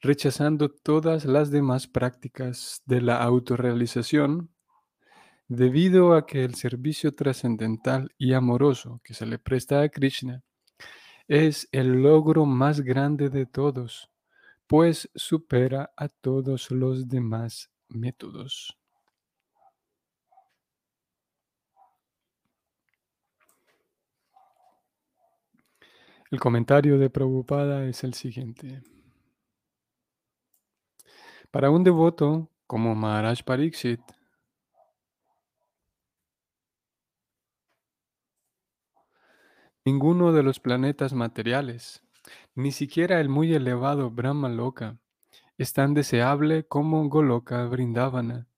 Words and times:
rechazando 0.00 0.70
todas 0.70 1.24
las 1.24 1.50
demás 1.50 1.86
prácticas 1.86 2.82
de 2.84 3.00
la 3.00 3.22
autorrealización 3.22 4.50
debido 5.48 6.12
a 6.12 6.26
que 6.26 6.44
el 6.44 6.54
servicio 6.54 7.14
trascendental 7.14 8.10
y 8.18 8.34
amoroso 8.34 9.00
que 9.02 9.14
se 9.14 9.26
le 9.26 9.38
presta 9.38 9.80
a 9.80 9.88
Krishna 9.88 10.42
es 11.26 11.68
el 11.72 12.02
logro 12.02 12.46
más 12.46 12.80
grande 12.82 13.30
de 13.30 13.46
todos, 13.46 14.10
pues 14.66 15.10
supera 15.14 15.90
a 15.96 16.08
todos 16.08 16.70
los 16.70 17.08
demás 17.08 17.70
métodos. 17.88 18.78
El 26.30 26.40
comentario 26.40 26.98
de 26.98 27.08
Prabhupada 27.08 27.86
es 27.86 28.04
el 28.04 28.12
siguiente. 28.12 28.82
Para 31.50 31.70
un 31.70 31.82
devoto 31.82 32.50
como 32.66 32.94
Maharaj 32.94 33.42
Pariksit, 33.44 34.00
Ninguno 39.90 40.34
de 40.34 40.42
los 40.42 40.60
planetas 40.60 41.14
materiales, 41.14 42.02
ni 42.54 42.72
siquiera 42.72 43.22
el 43.22 43.30
muy 43.30 43.54
elevado 43.54 44.10
Brahma 44.10 44.50
Loka, 44.50 44.98
es 45.56 45.72
tan 45.72 45.94
deseable 45.94 46.66
como 46.66 47.08
Goloka 47.08 47.64
Vrindavana, 47.64 48.48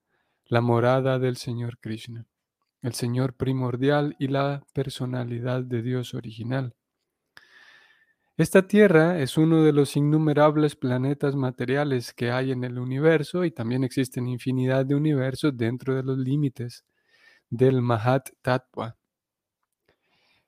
la 0.46 0.60
morada 0.60 1.20
del 1.20 1.36
Señor 1.36 1.78
Krishna, 1.78 2.26
el 2.82 2.94
Señor 2.94 3.34
primordial 3.34 4.16
y 4.18 4.26
la 4.26 4.64
personalidad 4.72 5.62
de 5.62 5.82
Dios 5.82 6.14
original. 6.14 6.74
Esta 8.36 8.66
Tierra 8.66 9.20
es 9.20 9.38
uno 9.38 9.62
de 9.62 9.72
los 9.72 9.96
innumerables 9.96 10.74
planetas 10.74 11.36
materiales 11.36 12.12
que 12.12 12.32
hay 12.32 12.50
en 12.50 12.64
el 12.64 12.76
universo 12.76 13.44
y 13.44 13.52
también 13.52 13.84
existen 13.84 14.26
infinidad 14.26 14.84
de 14.84 14.96
universos 14.96 15.56
dentro 15.56 15.94
de 15.94 16.02
los 16.02 16.18
límites 16.18 16.84
del 17.50 17.82
Mahat 17.82 18.30
Tattva 18.42 18.96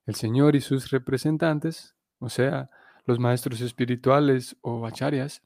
el 0.06 0.14
Señor 0.14 0.56
y 0.56 0.60
sus 0.60 0.90
representantes, 0.90 1.94
o 2.18 2.28
sea, 2.28 2.70
los 3.04 3.18
maestros 3.18 3.60
espirituales 3.60 4.56
o 4.60 4.86
acharyas, 4.86 5.42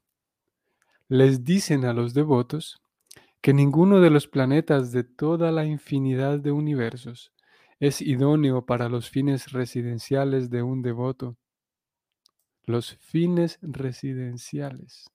les 1.08 1.44
dicen 1.44 1.84
a 1.84 1.92
los 1.92 2.14
devotos 2.14 2.82
que 3.40 3.54
ninguno 3.54 4.00
de 4.00 4.10
los 4.10 4.26
planetas 4.26 4.92
de 4.92 5.04
toda 5.04 5.52
la 5.52 5.64
infinidad 5.64 6.38
de 6.40 6.52
universos 6.52 7.32
es 7.78 8.00
idóneo 8.00 8.64
para 8.64 8.88
los 8.88 9.10
fines 9.10 9.52
residenciales 9.52 10.50
de 10.50 10.62
un 10.62 10.82
devoto. 10.82 11.36
Los 12.64 12.96
fines 12.96 13.58
residenciales. 13.62 15.10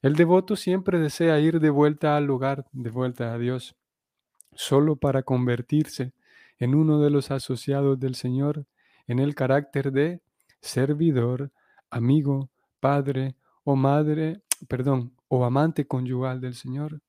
El 0.00 0.14
devoto 0.14 0.56
siempre 0.56 0.98
desea 0.98 1.40
ir 1.40 1.60
de 1.60 1.70
vuelta 1.70 2.16
al 2.16 2.24
lugar, 2.24 2.66
de 2.72 2.90
vuelta 2.90 3.34
a 3.34 3.38
Dios, 3.38 3.74
solo 4.54 4.96
para 4.96 5.24
convertirse 5.24 6.12
en 6.58 6.74
uno 6.74 7.00
de 7.00 7.10
los 7.10 7.30
asociados 7.30 7.98
del 7.98 8.14
Señor 8.14 8.66
en 9.06 9.18
el 9.18 9.34
carácter 9.34 9.92
de 9.92 10.20
servidor, 10.60 11.50
amigo, 11.90 12.50
padre 12.80 13.36
o 13.64 13.76
madre, 13.76 14.42
perdón, 14.68 15.14
o 15.28 15.44
amante 15.44 15.86
conyugal 15.86 16.40
del 16.40 16.54
Señor, 16.54 17.00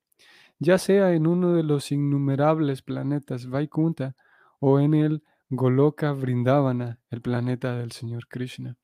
ya 0.59 0.77
sea 0.77 1.13
en 1.13 1.25
uno 1.25 1.53
de 1.53 1.63
los 1.63 1.91
innumerables 1.91 2.81
planetas 2.81 3.49
Vaikunta 3.49 4.15
o 4.59 4.79
en 4.79 4.93
el 4.93 5.23
Goloka 5.49 6.11
Vrindavana, 6.11 6.99
el 7.09 7.21
planeta 7.21 7.75
del 7.77 7.91
Señor 7.91 8.27
Krishna. 8.27 8.77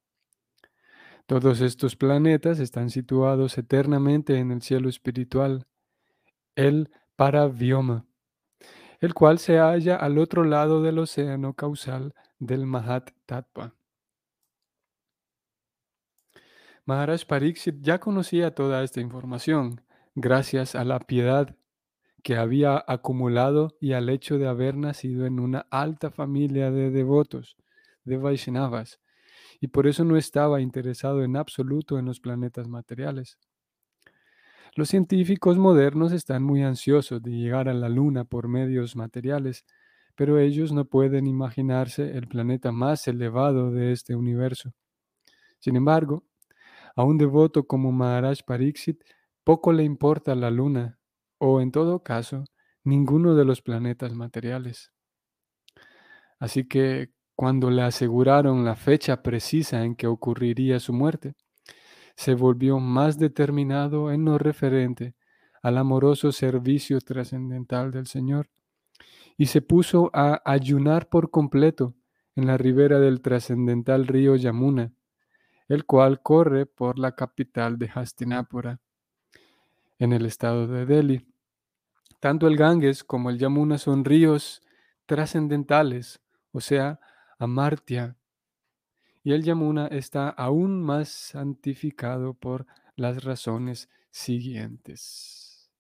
Todos 1.26 1.62
estos 1.62 1.96
planetas 1.96 2.60
están 2.60 2.90
situados 2.90 3.58
eternamente 3.58 4.38
en 4.38 4.52
el 4.52 4.62
cielo 4.62 4.90
espiritual, 4.90 5.68
el 6.56 6.90
Paravioma 7.16 8.06
el 9.00 9.14
cual 9.14 9.40
se 9.40 9.58
halla 9.58 9.96
al 9.96 10.18
otro 10.18 10.44
lado 10.44 10.82
del 10.82 11.00
océano 11.00 11.54
causal 11.54 12.14
del 12.40 12.66
Mahat 12.66 13.12
Tattva. 13.26 13.74
Maharaj 16.86 17.26
Pariksit 17.26 17.78
ya 17.82 18.00
conocía 18.00 18.54
toda 18.54 18.84
esta 18.84 19.02
información 19.02 19.82
gracias 20.14 20.76
a 20.76 20.84
la 20.84 21.00
piedad 21.00 21.56
que 22.24 22.38
había 22.38 22.84
acumulado 22.88 23.76
y 23.80 23.94
al 23.94 24.10
hecho 24.10 24.38
de 24.38 24.48
haber 24.48 24.76
nacido 24.78 25.26
en 25.26 25.40
una 25.40 25.68
alta 25.70 26.12
familia 26.12 26.72
de 26.72 26.92
devotos, 26.92 27.56
de 28.04 28.18
Vaishnavas, 28.18 29.00
y 29.60 29.68
por 29.68 29.88
eso 29.88 30.04
no 30.04 30.18
estaba 30.18 30.62
interesado 30.62 31.24
en 31.24 31.38
absoluto 31.38 32.00
en 32.00 32.06
los 32.06 32.20
planetas 32.20 32.68
materiales. 32.68 33.38
Los 34.78 34.90
científicos 34.90 35.58
modernos 35.58 36.12
están 36.12 36.44
muy 36.44 36.62
ansiosos 36.62 37.24
de 37.24 37.32
llegar 37.32 37.70
a 37.70 37.74
la 37.74 37.88
Luna 37.88 38.26
por 38.26 38.50
medios 38.50 38.98
materiales, 38.98 39.66
pero 40.16 40.38
ellos 40.38 40.74
no 40.74 40.84
pueden 40.84 41.28
imaginarse 41.28 42.18
el 42.18 42.28
planeta 42.28 42.74
más 42.74 43.08
elevado 43.08 43.72
de 43.72 43.94
este 43.94 44.16
universo. 44.16 44.74
Sin 45.60 45.78
embargo, 45.78 46.26
a 46.96 47.06
un 47.06 47.18
devoto 47.18 47.66
como 47.66 47.94
Maharaj 47.94 48.40
Pariksit 48.46 49.02
poco 49.46 49.72
le 49.72 49.84
importa 49.84 50.36
la 50.36 50.52
Luna, 50.52 51.00
o 51.38 51.62
en 51.62 51.72
todo 51.72 52.04
caso, 52.04 52.44
ninguno 52.84 53.34
de 53.34 53.46
los 53.46 53.62
planetas 53.62 54.14
materiales. 54.14 54.92
Así 56.38 56.68
que 56.68 57.12
cuando 57.36 57.70
le 57.70 57.82
aseguraron 57.82 58.66
la 58.66 58.76
fecha 58.76 59.24
precisa 59.24 59.86
en 59.86 59.96
que 59.96 60.08
ocurriría 60.08 60.82
su 60.82 60.92
muerte, 60.92 61.36
se 62.16 62.34
volvió 62.34 62.80
más 62.80 63.18
determinado 63.18 64.12
en 64.12 64.26
lo 64.26 64.38
referente 64.38 65.16
al 65.62 65.78
amoroso 65.78 66.32
servicio 66.32 67.00
trascendental 67.02 67.92
del 67.92 68.08
Señor 68.08 68.50
y 69.38 69.48
se 69.48 69.62
puso 69.62 70.10
a 70.14 70.42
ayunar 70.46 71.10
por 71.10 71.30
completo 71.30 71.94
en 72.36 72.48
la 72.48 72.58
ribera 72.58 73.00
del 73.00 73.22
trascendental 73.22 74.08
río 74.08 74.36
Yamuna, 74.36 74.94
el 75.68 75.86
cual 75.86 76.22
corre 76.22 76.66
por 76.66 77.00
la 77.00 77.16
capital 77.16 77.78
de 77.78 77.90
Hastinapura, 77.94 78.80
en 79.98 80.14
el 80.14 80.26
estado 80.26 80.68
de 80.68 80.86
Delhi. 80.86 81.26
Tanto 82.20 82.48
el 82.48 82.58
Ganges 82.58 83.04
como 83.04 83.30
el 83.30 83.40
Yamuna 83.40 83.78
son 83.78 84.06
ríos 84.06 84.62
trascendentales, 85.06 86.22
o 86.52 86.62
sea, 86.62 87.00
Amartya, 87.40 88.16
y 89.26 89.34
el 89.34 89.44
Yamuna 89.44 89.88
está 89.88 90.30
aún 90.30 90.84
más 90.84 91.10
santificado 91.10 92.36
por 92.36 92.68
las 92.96 93.24
razones 93.24 93.90
siguientes. 94.12 95.72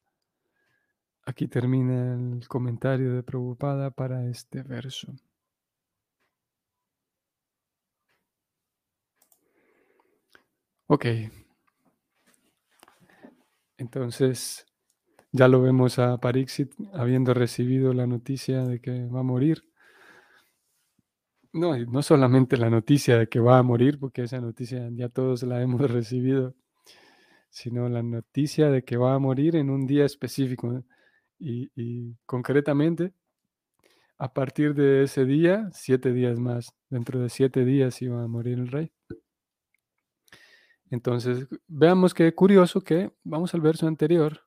Aquí 1.28 1.48
termina 1.48 2.16
el 2.16 2.48
comentario 2.48 3.14
de 3.14 3.22
Prabhupada 3.22 3.92
para 3.92 4.26
este 4.26 4.64
verso. 4.64 5.14
Ok. 10.88 11.06
Entonces, 13.78 14.66
ya 15.32 15.48
lo 15.48 15.62
vemos 15.62 16.00
a 16.00 16.18
Pariksit 16.18 16.74
habiendo 16.94 17.36
recibido 17.36 17.94
la 17.94 18.08
noticia 18.08 18.64
de 18.64 18.82
que 18.82 19.06
va 19.06 19.20
a 19.20 19.24
morir. 19.24 19.75
No, 21.56 21.78
y 21.78 21.88
no 21.88 22.02
solamente 22.02 22.58
la 22.58 22.70
noticia 22.70 23.18
de 23.18 23.30
que 23.30 23.40
va 23.40 23.58
a 23.58 23.64
morir, 23.64 23.98
porque 23.98 24.24
esa 24.24 24.42
noticia 24.42 24.90
ya 24.92 25.08
todos 25.08 25.42
la 25.44 25.62
hemos 25.62 25.80
recibido, 25.90 26.54
sino 27.50 27.88
la 27.88 28.04
noticia 28.04 28.70
de 28.70 28.84
que 28.84 28.98
va 28.98 29.14
a 29.16 29.20
morir 29.20 29.56
en 29.56 29.70
un 29.70 29.88
día 29.88 30.04
específico. 30.06 30.84
Y, 31.40 31.72
y 31.76 32.18
concretamente, 32.26 33.14
a 34.18 34.34
partir 34.34 34.74
de 34.76 35.04
ese 35.04 35.24
día, 35.24 35.70
siete 35.74 36.12
días 36.12 36.40
más, 36.40 36.74
dentro 36.90 37.22
de 37.22 37.30
siete 37.30 37.64
días 37.64 38.02
iba 38.02 38.22
a 38.22 38.28
morir 38.28 38.60
el 38.60 38.68
rey. 38.68 38.92
Entonces, 40.90 41.48
veamos 41.68 42.14
qué 42.14 42.36
curioso 42.36 42.82
que 42.82 43.14
vamos 43.24 43.54
al 43.54 43.62
verso 43.62 43.88
anterior. 43.88 44.42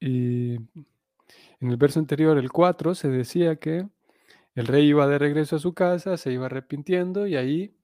Y 0.00 0.54
en 0.54 1.70
el 1.70 1.76
verso 1.76 2.00
anterior, 2.00 2.36
el 2.36 2.50
4, 2.50 2.96
se 2.96 3.08
decía 3.08 3.56
que 3.56 3.88
el 4.56 4.66
rey 4.66 4.88
iba 4.88 5.06
de 5.06 5.18
regreso 5.18 5.56
a 5.56 5.58
su 5.60 5.72
casa, 5.74 6.16
se 6.16 6.32
iba 6.32 6.46
arrepintiendo 6.46 7.28
y 7.28 7.36
ahí 7.36 7.76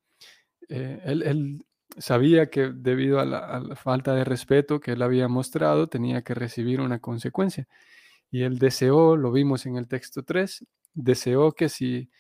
eh, 0.69 1.01
él, 1.05 1.65
sabía 1.99 2.51
que 2.51 2.73
debido 2.75 3.21
a 3.21 3.25
la, 3.25 3.39
a 3.39 3.77
falta 3.77 4.15
de 4.15 4.25
respeto 4.25 4.81
que 4.81 4.93
él 4.93 5.03
había 5.03 5.29
mostrado, 5.29 5.89
tenía 5.89 6.23
que 6.23 6.35
recibir 6.35 6.81
una 6.81 6.99
consecuencia. 6.99 7.69
Y 8.31 8.43
él 8.43 8.59
deseó, 8.59 9.17
lo 9.17 9.31
vimos 9.31 9.67
en 9.67 9.77
el 9.77 9.87
texto 9.89 10.25
3, 10.25 10.67
deseó 10.95 11.53
que 11.53 11.69
si 11.69 12.11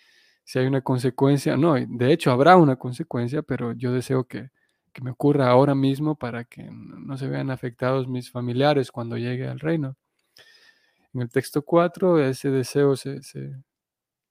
si 0.44 0.58
hay 0.58 0.66
una 0.66 0.82
consecuencia, 0.82 1.56
no, 1.56 1.74
de 1.74 2.12
hecho 2.12 2.30
habrá 2.30 2.56
una 2.56 2.76
consecuencia, 2.76 3.42
pero 3.42 3.72
yo 3.72 3.92
deseo 3.92 4.24
que, 4.24 4.50
que, 4.92 5.02
me 5.02 5.10
ocurra 5.10 5.48
ahora 5.48 5.74
mismo 5.74 6.16
para 6.16 6.44
que 6.44 6.68
no 6.70 7.16
se 7.16 7.28
vean 7.28 7.50
afectados 7.50 8.08
mis 8.08 8.30
familiares 8.30 8.90
cuando 8.90 9.16
llegue 9.16 9.48
al 9.48 9.60
reino. 9.60 9.96
En 11.14 11.22
el 11.22 11.30
texto 11.30 11.62
4, 11.62 12.24
ese 12.26 12.50
deseo 12.50 12.96
se, 12.96 13.22
se, 13.22 13.52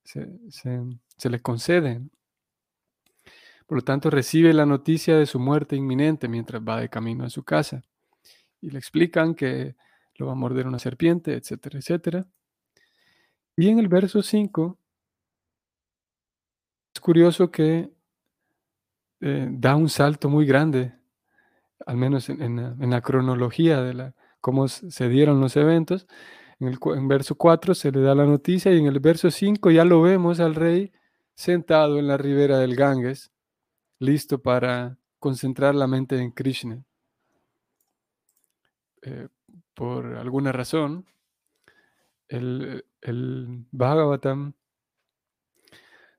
se, 0.03 0.27
se 0.49 1.29
le 1.29 1.41
concede. 1.41 2.01
Por 3.65 3.77
lo 3.77 3.83
tanto, 3.83 4.09
recibe 4.09 4.53
la 4.53 4.65
noticia 4.65 5.17
de 5.17 5.25
su 5.25 5.39
muerte 5.39 5.75
inminente 5.75 6.27
mientras 6.27 6.61
va 6.61 6.81
de 6.81 6.89
camino 6.89 7.23
a 7.23 7.29
su 7.29 7.43
casa. 7.43 7.83
Y 8.59 8.69
le 8.69 8.77
explican 8.77 9.33
que 9.33 9.75
lo 10.15 10.27
va 10.27 10.33
a 10.33 10.35
morder 10.35 10.67
una 10.67 10.79
serpiente, 10.79 11.33
etcétera, 11.35 11.79
etcétera. 11.79 12.25
Y 13.55 13.69
en 13.69 13.79
el 13.79 13.87
verso 13.87 14.21
5 14.21 14.77
es 16.93 16.99
curioso 16.99 17.51
que 17.51 17.91
eh, 19.21 19.47
da 19.51 19.75
un 19.75 19.89
salto 19.89 20.29
muy 20.29 20.45
grande, 20.45 20.93
al 21.85 21.97
menos 21.97 22.29
en, 22.29 22.41
en, 22.41 22.59
en, 22.59 22.89
la 22.89 23.01
cronología 23.01 23.81
de 23.81 23.93
la, 23.93 24.15
cómo 24.39 24.67
se 24.67 25.09
dieron 25.09 25.39
los 25.39 25.55
eventos. 25.55 26.07
En 26.61 26.67
el 26.67 26.77
verso 27.07 27.33
4 27.33 27.73
se 27.73 27.91
le 27.91 28.01
da 28.01 28.13
la 28.13 28.25
noticia 28.25 28.71
y 28.71 28.77
en 28.77 28.85
el 28.85 28.99
verso 28.99 29.31
5 29.31 29.71
ya 29.71 29.83
lo 29.83 29.99
vemos 30.03 30.39
al 30.39 30.53
rey 30.53 30.91
sentado 31.33 31.97
en 31.97 32.05
la 32.07 32.17
ribera 32.17 32.59
del 32.59 32.75
Ganges, 32.75 33.31
listo 33.97 34.39
para 34.43 34.95
concentrar 35.17 35.73
la 35.73 35.87
mente 35.87 36.19
en 36.21 36.29
Krishna. 36.29 36.85
Eh, 39.01 39.27
por 39.73 40.05
alguna 40.17 40.51
razón, 40.51 41.07
el, 42.27 42.85
el 43.01 43.65
Bhagavatam 43.71 44.53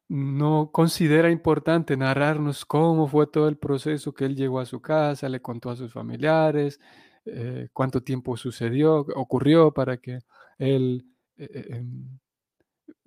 no 0.09 0.71
considera 0.73 1.31
importante 1.31 1.97
narrarnos 1.97 2.65
cómo 2.67 3.07
fue 3.07 3.29
todo 3.29 3.47
el 3.47 3.59
proceso 3.59 4.13
que 4.13 4.25
él 4.25 4.35
llegó 4.35 4.59
a 4.59 4.67
su 4.67 4.83
casa, 4.83 5.29
le 5.29 5.41
contó 5.41 5.71
a 5.71 5.77
sus 5.77 5.93
familiares, 5.93 6.81
eh, 7.25 7.69
cuánto 7.73 8.03
tiempo 8.03 8.37
sucedió, 8.37 9.01
ocurrió 9.15 9.73
para 9.73 9.97
que 9.99 10.21
él, 10.59 11.07
eh, 11.37 11.49
eh, 11.53 11.85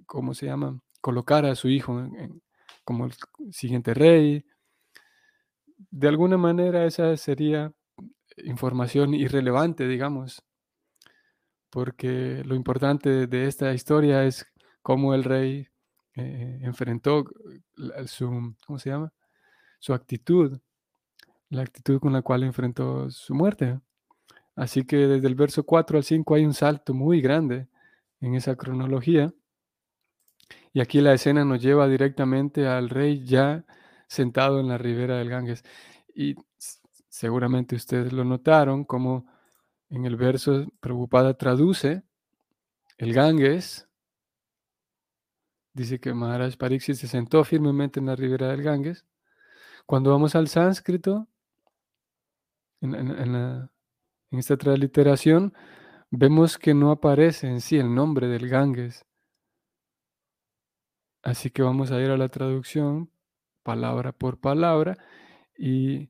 ¿cómo 0.06 0.33
se 0.33 0.45
llama?, 0.45 0.79
colocara 1.01 1.51
a 1.51 1.56
su 1.56 1.69
hijo 1.69 2.09
como 2.83 3.06
el 3.06 3.13
siguiente 3.51 3.94
rey. 3.94 4.45
De 5.91 6.07
alguna 6.07 6.38
manera 6.38 6.85
esa 6.85 7.15
sería 7.17 7.71
información 8.38 9.13
irrelevante, 9.13 9.88
digamos, 9.88 10.41
porque 11.69 12.41
lo 12.45 12.56
importante 12.56 13.27
de 13.27 13.47
esta 13.47 13.73
historia 13.73 14.23
es 14.23 14.45
cómo 14.81 15.13
el 15.13 15.23
rey 15.23 15.68
enfrentó 16.15 17.25
su, 18.07 18.56
¿cómo 18.65 18.79
se 18.79 18.89
llama? 18.89 19.13
Su 19.79 19.94
actitud, 19.94 20.59
la 21.50 21.63
actitud 21.63 22.00
con 22.00 22.13
la 22.13 22.21
cual 22.21 22.44
enfrentó 22.44 23.09
su 23.11 23.35
muerte. 23.35 23.79
Así 24.56 24.86
que 24.86 24.98
desde 25.07 25.28
el 25.28 25.36
verso 25.36 25.66
4 25.66 25.98
al 25.98 26.04
5 26.04 26.36
hay 26.36 26.46
un 26.46 26.54
salto 26.54 26.94
muy 26.94 27.22
grande 27.22 27.68
en 28.22 28.36
esa 28.36 28.56
cronología. 28.56 29.34
Y 30.74 30.81
aquí 30.81 31.02
la 31.02 31.13
escena 31.13 31.46
nos 31.46 31.62
lleva 31.62 31.88
directamente 31.88 32.68
al 32.68 32.90
rey 32.90 33.25
ya 33.25 33.66
sentado 34.07 34.60
en 34.60 34.68
la 34.68 34.78
ribera 34.78 35.18
del 35.18 35.30
Ganges. 35.30 35.63
Y 36.13 36.36
seguramente 37.10 37.75
ustedes 37.75 38.13
lo 38.13 38.24
notaron, 38.24 38.86
como 38.86 39.25
en 39.90 40.06
el 40.06 40.16
verso 40.16 40.66
preocupada 40.80 41.36
traduce 41.36 42.04
el 42.98 43.13
Ganges 43.13 43.86
Dice 45.75 46.00
que 46.00 46.13
Maharaj 46.13 46.56
Pariksit 46.56 46.96
se 46.96 47.07
sentó 47.10 47.44
firmemente 47.44 48.00
en 48.00 48.06
la 48.06 48.16
ribera 48.16 48.48
del 48.48 48.63
Ganges. 48.63 49.06
Cuando 49.86 50.10
vamos 50.10 50.34
al 50.34 50.48
sánscrito, 50.48 51.28
en, 52.80 52.96
en, 52.96 53.12
en, 53.12 53.34
la, 53.34 53.72
en, 54.31 54.39
esta 54.39 54.57
transliteración, 54.57 55.54
vemos 56.12 56.57
que 56.57 56.74
no 56.74 56.92
aparece 56.92 57.48
en 57.48 57.62
sí 57.62 57.77
el 57.77 57.94
nombre 57.94 58.27
del 58.27 58.50
Ganges. 58.50 59.06
Así 61.24 61.50
que 61.50 61.63
vamos 61.63 61.92
a 61.92 62.00
ir 62.01 62.12
a 62.12 62.18
la 62.18 62.30
traducción 62.30 63.10
palabra 63.63 64.12
por 64.12 64.39
palabra 64.39 64.98
y 65.57 66.10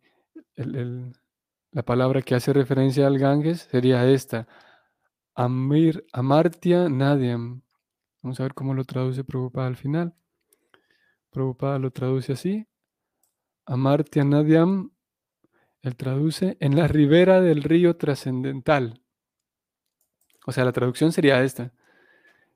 la 0.56 1.84
palabra 1.84 2.22
que 2.22 2.36
hace 2.36 2.52
referencia 2.54 3.08
al 3.08 3.18
Ganges 3.18 3.68
sería 3.72 4.06
esta, 4.10 4.48
Amir, 5.36 6.06
Amartya 6.14 6.90
Nadiam, 6.90 7.66
Vamos 8.26 8.40
a 8.40 8.44
ver 8.44 8.56
cómo 8.56 8.74
lo 8.74 8.84
traduce 8.86 9.24
Prabhupada 9.24 9.68
al 9.68 9.76
final. 9.76 10.16
Prabhupada 11.30 11.78
lo 11.78 11.92
traduce 11.92 12.34
así. 12.34 12.66
Amartya 13.68 14.24
Nadyam, 14.24 14.90
él 15.86 15.96
traduce 15.96 16.58
en 16.60 16.76
la 16.76 16.88
ribera 16.88 17.42
del 17.42 17.62
río 17.62 17.96
trascendental. 17.96 19.04
O 20.48 20.52
sea, 20.52 20.66
la 20.66 20.72
traducción 20.72 21.12
sería 21.12 21.44
esta. 21.44 21.74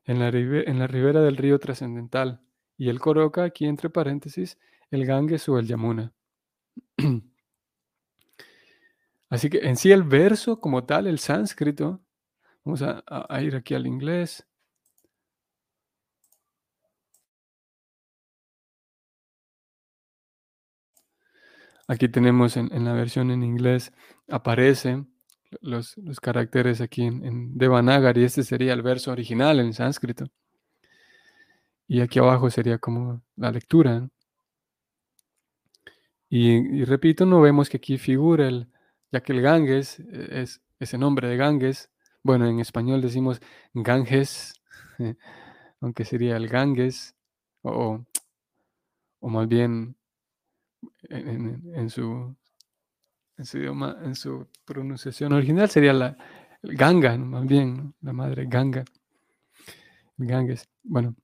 En 0.04 0.18
la, 0.18 0.30
en 0.30 0.80
la 0.80 0.88
ribera 0.88 1.22
del 1.22 1.38
río 1.38 1.60
trascendental. 1.60 2.42
Y 2.76 2.90
él 2.90 3.00
coloca 3.00 3.44
aquí 3.44 3.68
entre 3.68 3.92
paréntesis 3.92 4.58
el 4.90 5.06
Ganges 5.06 5.48
o 5.48 5.60
el 5.60 5.68
Yamuna. 5.68 6.12
Así 9.30 9.52
que 9.52 9.60
en 9.60 9.78
sí 9.78 9.92
el 9.92 10.02
verso 10.02 10.60
como 10.60 10.86
tal, 10.86 11.06
el 11.06 11.20
sánscrito, 11.20 12.02
vamos 12.66 12.82
a, 12.82 13.04
a 13.08 13.44
ir 13.44 13.56
aquí 13.56 13.76
al 13.76 13.86
inglés. 13.86 14.49
Aquí 21.90 22.08
tenemos 22.08 22.56
en, 22.56 22.72
en, 22.72 22.86
la 22.86 22.94
versión 22.94 23.32
en 23.32 23.42
inglés, 23.42 23.92
aparecen 24.28 25.12
los, 25.60 25.98
los 25.98 26.20
caracteres 26.20 26.82
aquí 26.82 27.02
en, 27.02 27.26
en, 27.26 27.58
Devanagari. 27.58 28.24
Este 28.24 28.44
sería 28.44 28.74
el 28.74 28.84
verso 28.84 29.12
original 29.12 29.60
en 29.60 29.74
sánscrito. 29.74 30.28
Y 31.88 32.02
aquí 32.02 32.20
abajo 32.20 32.52
sería 32.52 32.78
como 32.78 33.24
la 33.36 33.52
lectura. 33.52 34.08
Y, 36.30 36.84
repito, 36.86 37.26
no 37.26 37.42
vemos 37.42 37.70
que 37.70 37.78
aquí 37.78 37.98
figura 37.98 38.48
el, 38.48 38.68
ya 39.12 39.22
que 39.22 39.34
el 39.34 39.42
Ganges 39.42 40.00
es 40.00 40.62
ese 40.80 41.00
nombre 41.00 41.28
de 41.28 41.38
Ganges. 41.38 41.90
Bueno, 42.22 42.46
en 42.46 42.60
español 42.60 43.02
decimos 43.02 43.42
Ganges, 43.74 44.54
aunque 45.82 46.06
sería 46.06 46.38
el 46.38 46.48
Ganges, 46.50 47.16
o, 47.64 48.06
o 49.22 49.30
más 49.30 49.48
bien 49.48 49.96
en, 51.10 51.90
su, 51.90 52.36
idioma, 53.54 53.98
en 54.04 54.16
su 54.16 54.48
pronunciación 54.66 55.34
original 55.34 55.70
sería 55.70 55.94
la 55.94 56.18
Ganga, 56.62 57.18
más 57.18 57.46
bien, 57.46 57.94
la 58.02 58.14
madre 58.14 58.46
Ganga, 58.46 58.84
Ganges. 60.18 60.70
Bueno, 60.84 61.16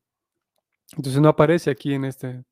entonces 0.95 1.21
no 1.21 1.29
aparece 1.29 1.69
aquí 1.69 1.93
en 1.93 2.05
este, 2.05 2.45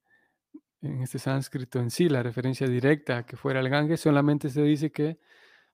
en 0.82 1.02
este 1.02 1.20
sánscrito 1.20 1.80
en 1.80 1.90
sí 1.90 2.10
la 2.10 2.22
referencia 2.22 2.68
directa 2.68 3.20
a 3.20 3.26
que 3.26 3.38
fuera 3.38 3.62
el 3.62 3.70
Ganges, 3.70 4.02
solamente 4.02 4.50
se 4.50 4.62
dice 4.64 4.92
que 4.92 5.20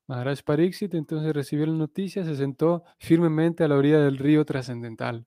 Maharaj 0.07 0.43
Pariksit 0.43 0.93
entonces 0.93 1.33
recibió 1.33 1.65
la 1.65 1.74
noticia, 1.74 2.24
se 2.24 2.36
sentó 2.36 2.83
firmemente 2.98 3.63
a 3.63 3.67
la 3.67 3.75
orilla 3.75 4.00
del 4.00 4.17
río 4.17 4.45
trascendental. 4.45 5.25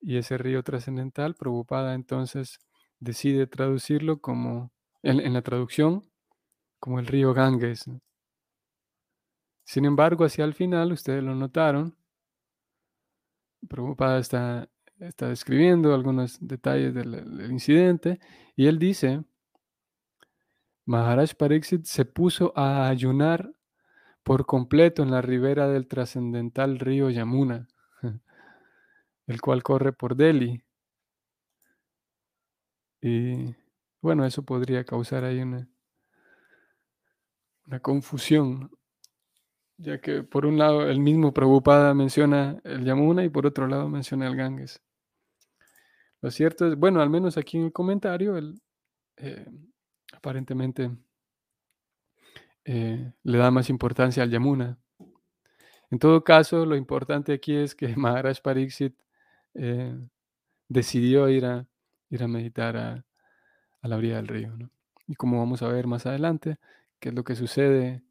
Y 0.00 0.18
ese 0.18 0.38
río 0.38 0.62
trascendental, 0.62 1.34
preocupada 1.34 1.94
entonces 1.94 2.58
decide 3.00 3.46
traducirlo 3.46 4.20
como 4.20 4.72
en, 5.02 5.32
la 5.32 5.42
traducción 5.42 6.02
como 6.78 6.98
el 6.98 7.06
río 7.06 7.34
Ganges. 7.34 7.90
Sin 9.64 9.84
embargo, 9.84 10.24
hacia 10.24 10.44
el 10.44 10.54
final, 10.54 10.92
ustedes 10.92 11.22
lo 11.22 11.34
notaron, 11.34 11.96
Prabhupada 13.68 14.18
está, 14.18 14.68
está 15.00 15.28
describiendo 15.28 15.92
algunos 15.92 16.38
detalles 16.40 16.94
del, 16.94 17.10
del 17.10 17.50
incidente 17.50 18.20
y 18.54 18.66
él 18.66 18.78
dice, 18.78 19.24
Maharaj 20.84 21.34
Pariksit 21.34 21.84
se 21.84 22.04
puso 22.04 22.52
a 22.56 22.88
ayunar 22.88 23.50
por 24.22 24.46
completo 24.46 25.02
en 25.02 25.10
la 25.12 25.22
ribera 25.22 25.68
del 25.68 25.86
trascendental 25.86 26.78
río 26.78 27.10
Yamuna, 27.10 27.68
el 29.26 29.40
cual 29.40 29.62
corre 29.62 29.92
por 29.92 30.16
Delhi. 30.16 30.65
Y 33.00 33.54
bueno, 34.00 34.24
eso 34.24 34.42
podría 34.42 34.84
causar 34.84 35.24
ahí 35.24 35.40
una, 35.40 35.68
una 37.66 37.80
confusión, 37.80 38.70
ya 39.78 40.00
que 40.00 40.22
por 40.22 40.46
un 40.46 40.58
lado 40.58 40.88
el 40.88 41.00
mismo 41.00 41.32
Prabhupada 41.32 41.94
menciona 41.94 42.60
el 42.64 42.84
Yamuna 42.84 43.24
y 43.24 43.28
por 43.28 43.46
otro 43.46 43.66
lado 43.66 43.88
menciona 43.88 44.26
el 44.26 44.36
Ganges. 44.36 44.82
Lo 46.22 46.30
cierto 46.30 46.66
es, 46.66 46.76
bueno, 46.76 47.00
al 47.00 47.10
menos 47.10 47.36
aquí 47.36 47.58
en 47.58 47.64
el 47.66 47.72
comentario, 47.72 48.36
él 48.36 48.60
eh, 49.16 49.46
aparentemente 50.12 50.90
eh, 52.64 53.12
le 53.22 53.38
da 53.38 53.50
más 53.50 53.70
importancia 53.70 54.22
al 54.22 54.30
Yamuna. 54.30 54.78
En 55.90 55.98
todo 55.98 56.24
caso, 56.24 56.66
lo 56.66 56.76
importante 56.76 57.32
aquí 57.32 57.54
es 57.54 57.74
que 57.74 57.88
Maharaj 57.96 58.40
Pariksit 58.42 58.94
eh, 59.54 59.96
decidió 60.68 61.28
ir 61.28 61.44
a, 61.44 61.66
ir 62.10 62.22
a 62.22 62.28
meditar 62.28 62.76
a, 62.76 63.04
la 63.82 63.96
orilla 63.96 64.16
del 64.16 64.28
río. 64.28 64.56
¿no? 64.56 64.70
Y 65.06 65.14
como 65.14 65.38
vamos 65.38 65.62
a 65.62 65.68
ver 65.68 65.86
más 65.86 66.06
adelante, 66.06 66.56
qué 66.98 67.10
es 67.10 67.14
lo 67.14 67.22
que 67.22 67.36
sucede 67.36 68.02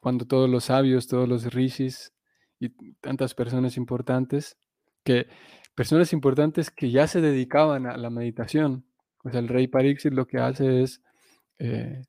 cuando 0.00 0.26
todos 0.26 0.50
los 0.50 0.64
sabios, 0.64 1.08
todos 1.08 1.26
los 1.28 1.52
rishis 1.54 2.12
y 2.60 2.70
tantas 3.00 3.34
personas 3.34 3.78
importantes, 3.78 4.58
que 5.02 5.28
personas 5.74 6.12
importantes 6.12 6.70
que 6.70 6.90
ya 6.90 7.06
se 7.06 7.22
dedicaban 7.22 7.86
a 7.86 7.96
la 7.96 8.10
meditación, 8.10 8.84
sea, 9.30 9.40
el 9.40 9.48
rey 9.48 9.66
Pariksit 9.66 10.12
lo 10.12 10.26
que 10.26 10.38
hace 10.38 10.82
es 10.82 11.02
eh, 11.58 12.02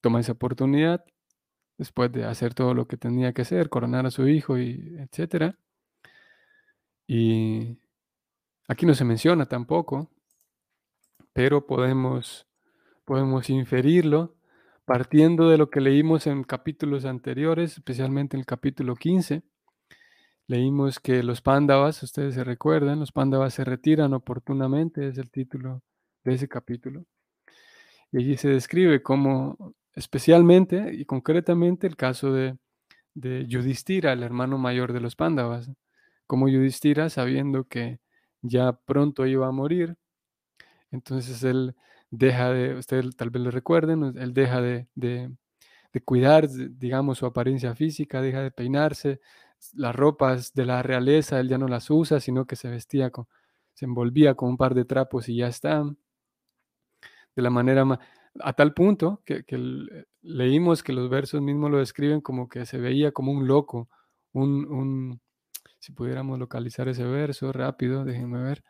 toma 0.00 0.20
esa 0.20 0.32
oportunidad 0.32 1.04
después 1.76 2.10
de 2.12 2.24
hacer 2.24 2.54
todo 2.54 2.74
lo 2.74 2.88
que 2.88 2.96
tenía 2.96 3.32
que 3.32 3.42
hacer, 3.42 3.68
coronar 3.68 4.06
a 4.06 4.10
su 4.10 4.26
hijo 4.28 4.58
y 4.58 4.96
etcétera. 4.98 5.56
Y 7.06 7.78
aquí 8.66 8.84
no 8.84 8.94
se 8.94 9.04
menciona 9.04 9.46
tampoco, 9.46 10.10
pero 11.38 11.64
podemos 11.64 12.48
podemos 13.04 13.48
inferirlo 13.48 14.34
partiendo 14.84 15.48
de 15.48 15.56
lo 15.56 15.70
que 15.70 15.80
leímos 15.80 16.26
en 16.26 16.42
capítulos 16.42 17.04
anteriores, 17.04 17.74
especialmente 17.74 18.36
en 18.36 18.40
el 18.40 18.44
capítulo 18.44 18.96
15. 18.96 19.44
Leímos 20.48 20.98
que 20.98 21.22
los 21.22 21.40
pándavas, 21.40 22.02
ustedes 22.02 22.34
se 22.34 22.42
recuerdan, 22.42 22.98
los 22.98 23.12
pándavas 23.12 23.54
se 23.54 23.62
retiran 23.62 24.14
oportunamente, 24.14 25.06
es 25.06 25.16
el 25.16 25.30
título 25.30 25.80
de 26.24 26.34
ese 26.34 26.48
capítulo. 26.48 27.04
Y 28.10 28.18
allí 28.18 28.36
se 28.36 28.48
describe 28.48 29.00
cómo, 29.00 29.76
especialmente 29.94 30.90
y 30.92 31.04
concretamente, 31.04 31.86
el 31.86 31.94
caso 31.94 32.32
de, 32.32 32.58
de 33.14 33.46
Yudhishthira, 33.46 34.12
el 34.12 34.24
hermano 34.24 34.58
mayor 34.58 34.92
de 34.92 35.00
los 35.00 35.14
pándavas, 35.14 35.70
como 36.26 36.48
Yudhishthira, 36.48 37.08
sabiendo 37.10 37.62
que 37.62 38.00
ya 38.42 38.72
pronto 38.72 39.24
iba 39.24 39.46
a 39.46 39.52
morir, 39.52 39.96
entonces 40.90 41.42
él 41.44 41.74
deja 42.10 42.50
de, 42.50 42.74
ustedes 42.76 43.16
tal 43.16 43.30
vez 43.30 43.42
lo 43.42 43.50
recuerden, 43.50 44.14
él 44.18 44.34
deja 44.34 44.60
de, 44.60 44.88
de, 44.94 45.30
de 45.92 46.00
cuidar, 46.02 46.48
digamos, 46.48 47.18
su 47.18 47.26
apariencia 47.26 47.74
física, 47.74 48.22
deja 48.22 48.42
de 48.42 48.50
peinarse, 48.50 49.20
las 49.74 49.94
ropas 49.94 50.54
de 50.54 50.66
la 50.66 50.82
realeza 50.82 51.40
él 51.40 51.48
ya 51.48 51.58
no 51.58 51.68
las 51.68 51.90
usa, 51.90 52.20
sino 52.20 52.46
que 52.46 52.56
se 52.56 52.68
vestía 52.68 53.10
con, 53.10 53.26
se 53.74 53.84
envolvía 53.86 54.34
con 54.34 54.50
un 54.50 54.56
par 54.56 54.74
de 54.74 54.84
trapos 54.84 55.28
y 55.28 55.36
ya 55.36 55.48
está. 55.48 55.84
De 57.36 57.42
la 57.42 57.50
manera 57.50 57.84
más, 57.84 57.98
a 58.40 58.52
tal 58.52 58.74
punto 58.74 59.22
que, 59.24 59.44
que 59.44 59.58
leímos 60.22 60.82
que 60.82 60.92
los 60.92 61.08
versos 61.08 61.40
mismos 61.40 61.70
lo 61.70 61.78
describen 61.78 62.20
como 62.20 62.48
que 62.48 62.66
se 62.66 62.78
veía 62.78 63.12
como 63.12 63.32
un 63.32 63.46
loco, 63.46 63.88
un, 64.32 64.66
un 64.66 65.20
si 65.78 65.92
pudiéramos 65.92 66.38
localizar 66.38 66.88
ese 66.88 67.04
verso 67.04 67.52
rápido, 67.52 68.04
déjenme 68.04 68.42
ver. 68.42 68.64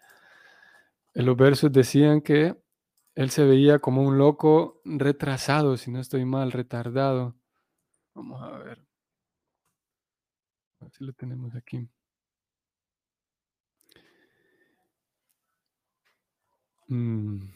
En 1.18 1.26
los 1.26 1.36
versos 1.36 1.72
decían 1.72 2.20
que 2.20 2.56
él 3.16 3.30
se 3.30 3.44
veía 3.44 3.80
como 3.80 4.02
un 4.02 4.18
loco 4.18 4.80
retrasado, 4.84 5.76
si 5.76 5.90
no 5.90 5.98
estoy 5.98 6.24
mal, 6.24 6.52
retardado. 6.52 7.34
Vamos 8.14 8.40
a 8.40 8.50
ver. 8.58 8.86
A 10.78 10.84
ver 10.84 10.92
si 10.92 11.04
lo 11.04 11.12
tenemos 11.12 11.56
aquí. 11.56 11.88
Mm. 16.88 17.48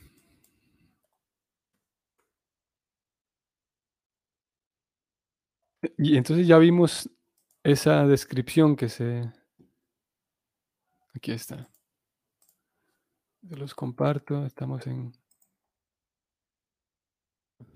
Y 5.99 6.17
entonces 6.17 6.49
ya 6.49 6.59
vimos 6.59 7.09
esa 7.63 8.09
descripción 8.09 8.75
que 8.75 8.89
se... 8.89 9.33
Aquí 11.15 11.31
está. 11.31 11.72
Los 13.43 13.75
comparto. 13.75 14.47
Estamos 14.47 14.87
en... 14.87 15.13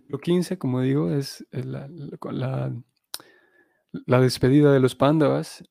Lo 0.08 0.18
15, 0.18 0.58
como 0.58 0.80
digo, 0.80 1.10
es 1.10 1.44
la, 1.50 1.88
la, 4.06 4.20
despedida 4.20 4.72
de 4.72 4.80
los 4.80 4.94
pándavas. 4.94 5.64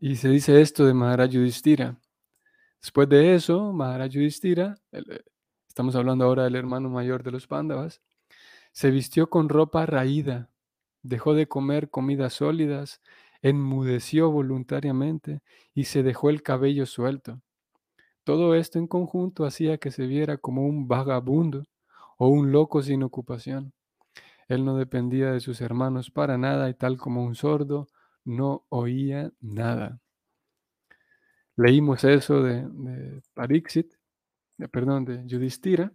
Y 0.00 0.16
se 0.16 0.30
dice 0.30 0.60
esto 0.62 0.86
de 0.86 0.94
Maharaj 0.94 1.30
Yudhishthira. 1.30 2.00
Después 2.80 3.08
de 3.10 3.34
eso, 3.34 3.72
Maharaj 3.74 4.10
Yudhishthira, 4.12 4.76
el, 4.90 5.22
estamos 5.68 5.94
hablando 5.96 6.24
ahora 6.24 6.44
del 6.44 6.56
hermano 6.56 6.88
mayor 6.88 7.22
de 7.22 7.30
los 7.30 7.46
pándavas, 7.46 8.00
se 8.72 8.90
vistió 8.90 9.28
con 9.28 9.50
ropa 9.50 9.84
raída, 9.84 10.50
dejó 11.02 11.34
de 11.34 11.46
comer 11.46 11.90
comidas 11.90 12.34
sólidas, 12.34 13.02
enmudeció 13.42 14.30
voluntariamente 14.30 15.42
y 15.74 15.84
se 15.84 16.02
dejó 16.02 16.30
el 16.30 16.42
cabello 16.42 16.86
suelto. 16.86 17.42
Todo 18.30 18.54
esto 18.54 18.78
en 18.78 18.86
conjunto 18.86 19.44
hacía 19.44 19.78
que 19.78 19.90
se 19.90 20.06
viera 20.06 20.36
como 20.36 20.64
un 20.64 20.86
vagabundo 20.86 21.64
o 22.16 22.28
un 22.28 22.52
loco 22.52 22.80
sin 22.80 23.02
ocupación. 23.02 23.72
Él 24.46 24.64
no 24.64 24.76
dependía 24.76 25.32
de 25.32 25.40
sus 25.40 25.60
hermanos 25.60 26.12
para 26.12 26.38
nada 26.38 26.70
y 26.70 26.74
tal 26.74 26.96
como 26.96 27.24
un 27.24 27.34
sordo, 27.34 27.88
no 28.24 28.66
oía 28.68 29.32
nada. 29.40 29.98
Leímos 31.56 32.04
eso 32.04 32.40
de, 32.40 32.68
de 32.68 33.20
Pariksit, 33.34 33.94
de, 34.58 34.68
perdón, 34.68 35.06
de 35.06 35.26
Yudhishthira. 35.26 35.92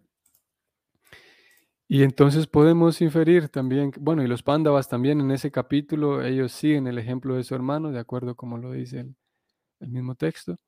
Y 1.88 2.04
entonces 2.04 2.48
podemos 2.48 3.00
inferir 3.00 3.48
también, 3.48 3.94
bueno, 3.98 4.24
y 4.24 4.28
los 4.28 4.44
pándavas 4.44 4.90
también 4.90 5.22
en 5.22 5.32
ese 5.32 5.52
capítulo, 5.52 6.22
ellos 6.22 6.52
siguen 6.52 6.88
el 6.88 6.98
ejemplo 6.98 7.38
de 7.38 7.46
su 7.46 7.56
hermano, 7.56 7.94
de 7.94 8.00
acuerdo 8.00 8.36
como 8.36 8.58
lo 8.58 8.74
dice 8.74 9.06
el 9.80 9.90
mismo 9.90 10.16
texto. 10.16 10.60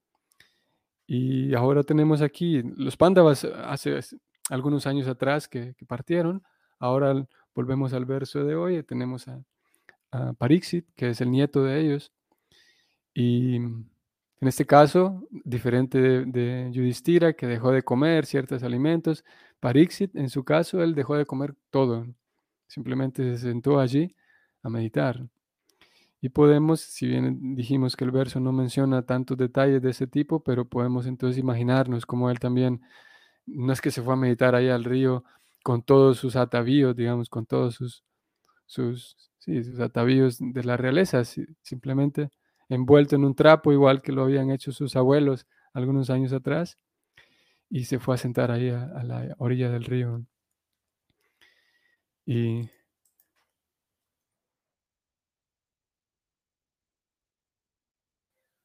Y 1.07 1.55
ahora 1.55 1.83
tenemos 1.83 2.21
aquí, 2.21 2.61
los 2.75 2.97
pándavas 2.97 3.45
hace 3.45 3.99
algunos 4.49 4.85
años 4.85 5.07
atrás 5.07 5.47
que, 5.47 5.73
partieron, 5.87 6.43
ahora 6.79 7.25
volvemos 7.55 7.93
al 7.93 8.05
verso 8.05 8.43
de 8.43 8.55
hoy, 8.55 8.83
tenemos 8.83 9.27
a, 9.29 9.41
a 10.11 10.33
Pariksit, 10.33 10.85
que 10.95 11.09
es 11.09 11.21
el 11.21 11.31
nieto 11.31 11.63
de 11.63 11.79
ellos, 11.79 12.11
y 13.13 13.55
en 13.55 14.47
este 14.47 14.65
caso, 14.65 15.27
diferente 15.31 15.99
de, 15.99 16.25
de 16.25 16.69
Yudhishthira, 16.71 17.33
que 17.33 17.47
dejó 17.47 17.71
de 17.71 17.81
comer 17.83 18.25
ciertos 18.25 18.61
alimentos, 18.61 19.23
Pariksit, 19.59 20.15
en 20.15 20.29
su 20.29 20.43
caso, 20.43 20.83
él 20.83 20.93
dejó 20.93 21.15
de 21.15 21.25
comer 21.25 21.55
todo. 21.71 22.05
Simplemente 22.67 23.23
se 23.37 23.47
sentó 23.49 23.79
allí 23.79 24.13
a 24.61 24.69
meditar. 24.69 25.25
Y 26.21 26.29
podemos, 26.29 26.81
si 26.81 27.07
bien 27.07 27.55
dijimos 27.55 27.95
que 27.95 28.03
el 28.03 28.11
verso 28.11 28.39
no 28.39 28.51
menciona 28.51 29.05
tantos 29.05 29.37
detalles 29.37 29.81
de 29.81 29.91
ese 29.91 30.07
tipo, 30.07 30.43
pero 30.43 30.67
podemos 30.67 31.05
entonces 31.05 31.37
imaginarnos 31.37 32.05
cómo 32.05 32.31
él 32.31 32.39
también, 32.39 32.81
no 33.45 33.71
es 33.73 33.81
que 33.81 33.91
se 33.91 34.01
fue 34.01 34.13
a 34.13 34.17
meditar 34.17 34.55
ahí 34.55 34.69
al 34.69 34.83
río 34.83 35.23
con 35.63 35.83
todos 35.83 36.17
sus 36.17 36.35
atavíos, 36.35 36.95
digamos, 36.95 37.29
con 37.29 37.45
todos 37.45 37.75
sus, 37.75 38.03
sus, 38.65 39.15
atavíos 39.79 40.37
de 40.39 40.63
la 40.63 40.77
realeza, 40.77 41.23
simplemente 41.61 42.29
envuelto 42.69 43.15
en 43.15 43.25
un 43.25 43.35
trapo, 43.35 43.71
igual 43.71 44.01
que 44.01 44.11
lo 44.11 44.23
habían 44.23 44.51
hecho 44.51 44.71
sus 44.71 44.95
abuelos 44.95 45.47
algunos 45.73 46.09
años 46.09 46.33
atrás, 46.33 46.77
y 47.69 47.85
se 47.85 47.99
fue 47.99 48.15
a 48.15 48.17
sentar 48.17 48.51
ahí 48.51 48.69
a 48.69 49.03
la 49.03 49.35
orilla 49.39 49.69
del 49.69 49.85
río. 49.85 50.25
Y 52.25 52.69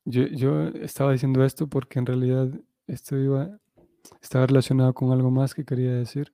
yo, 0.04 0.26
yo, 0.26 0.68
estaba 0.68 1.12
diciendo 1.12 1.44
esto 1.44 1.68
porque 1.68 1.98
en 1.98 2.06
realidad 2.06 2.48
esto 2.86 3.16
iba, 3.16 3.58
estaba 4.20 4.46
relacionado 4.46 4.94
con 4.94 5.12
algo 5.12 5.30
más 5.30 5.54
que 5.54 5.64
quería 5.64 5.92
decir. 5.92 6.32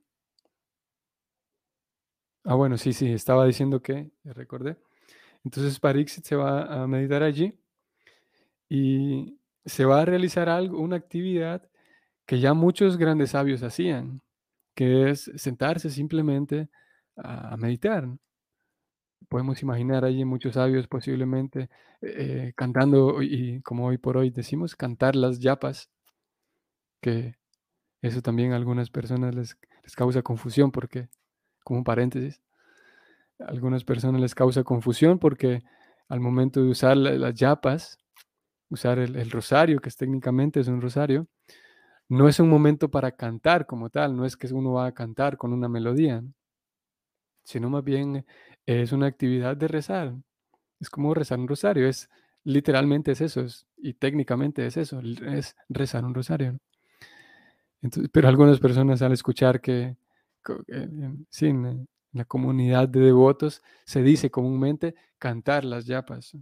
Ah, 2.45 2.55
bueno, 2.55 2.79
sí, 2.79 2.93
sí, 2.93 3.13
estaba 3.13 3.45
diciendo 3.47 3.83
que, 3.83 4.11
recordé. 4.25 4.77
Entonces 5.45 5.79
Pariksit 5.79 6.25
se 6.25 6.37
va 6.37 6.83
a 6.83 6.87
meditar 6.87 7.23
allí 7.23 7.59
y 8.69 9.39
se 9.65 9.85
va 9.85 10.03
a 10.03 10.05
realizar 10.05 10.49
algo, 10.49 10.81
una 10.81 10.97
actividad 10.97 11.69
que 12.27 12.41
ya 12.41 12.55
muchos 12.55 12.97
grandes 12.97 13.31
sabios 13.31 13.63
hacían, 13.63 14.23
que 14.75 15.11
es 15.11 15.31
sentarse 15.37 15.91
simplemente 15.91 16.69
a 17.17 17.57
meditar. 17.57 18.09
Podemos 19.29 19.63
imaginar 19.63 20.05
allí 20.05 20.25
muchos 20.25 20.55
sabios 20.55 20.87
posiblemente 20.89 21.69
eh, 22.01 22.53
cantando 22.57 23.23
y 23.23 23.61
como 23.63 23.87
hoy 23.87 23.99
por 23.99 24.17
hoy 24.17 24.31
decimos, 24.31 24.77
cantar 24.77 25.17
las 25.17 25.39
yapas, 25.41 25.91
que 27.01 27.37
eso 28.03 28.23
también 28.23 28.53
a 28.53 28.57
algunas 28.57 28.91
personas 28.91 29.35
les, 29.35 29.57
les 29.83 29.97
causa 29.97 30.23
confusión 30.23 30.71
porque, 30.73 31.09
como 31.65 31.79
un 31.81 31.85
paréntesis, 31.85 32.43
a 33.41 33.47
algunas 33.47 33.85
personas 33.85 34.21
les 34.21 34.35
causa 34.35 34.65
confusión 34.65 35.19
porque 35.19 35.63
al 36.09 36.21
momento 36.21 36.63
de 36.63 36.71
usar 36.71 36.97
la- 36.97 37.13
las 37.13 37.35
yapas, 37.35 37.99
usar 38.71 38.99
el, 38.99 39.31
rosario, 39.31 39.81
que 39.81 39.89
es 39.89 39.97
técnicamente 39.97 40.61
es 40.61 40.69
un 40.69 40.81
rosario, 40.81 41.29
no 42.09 42.29
es 42.29 42.41
un 42.41 42.49
momento 42.51 42.91
para 42.91 43.13
cantar 43.13 43.67
como 43.67 43.91
tal, 43.91 44.17
no 44.17 44.25
es 44.27 44.37
que 44.37 44.49
uno 44.55 44.73
va 44.75 44.87
a 44.87 44.93
cantar 44.95 45.37
con 45.39 45.53
una 45.53 45.69
melodía, 45.69 46.21
¿no? 46.23 46.35
sino 47.45 47.71
más 47.71 47.83
bien 47.85 48.25
es 48.69 48.93
una 48.93 49.07
actividad 49.07 49.57
de 49.57 49.69
rezar. 49.69 50.15
Es 50.81 50.91
como 50.91 51.15
rezar 51.15 51.41
un 51.41 51.49
rosario, 51.49 51.89
es 51.89 52.11
literalmente 52.45 53.13
es 53.13 53.21
eso, 53.23 53.43
es- 53.43 53.67
y 53.79 53.95
técnicamente 53.95 54.67
es 54.67 54.77
eso, 54.79 55.01
es 55.03 55.57
rezar 55.71 56.05
un 56.07 56.15
rosario. 56.15 56.59
Entonces, 57.83 58.11
pero 58.13 58.29
algunas 58.29 58.59
personas 58.61 59.03
al 59.03 59.13
escuchar 59.13 59.61
que, 59.61 59.97
eh, 60.69 60.89
sí, 61.31 61.47
en, 61.47 61.67
eh, 61.67 61.87
la 62.13 62.25
comunidad 62.25 62.89
de 62.89 63.01
devotos 63.01 63.63
se 63.85 64.03
dice 64.03 64.31
comúnmente 64.31 64.95
cantar 65.19 65.65
las 65.65 65.87
yapas, 65.87 66.33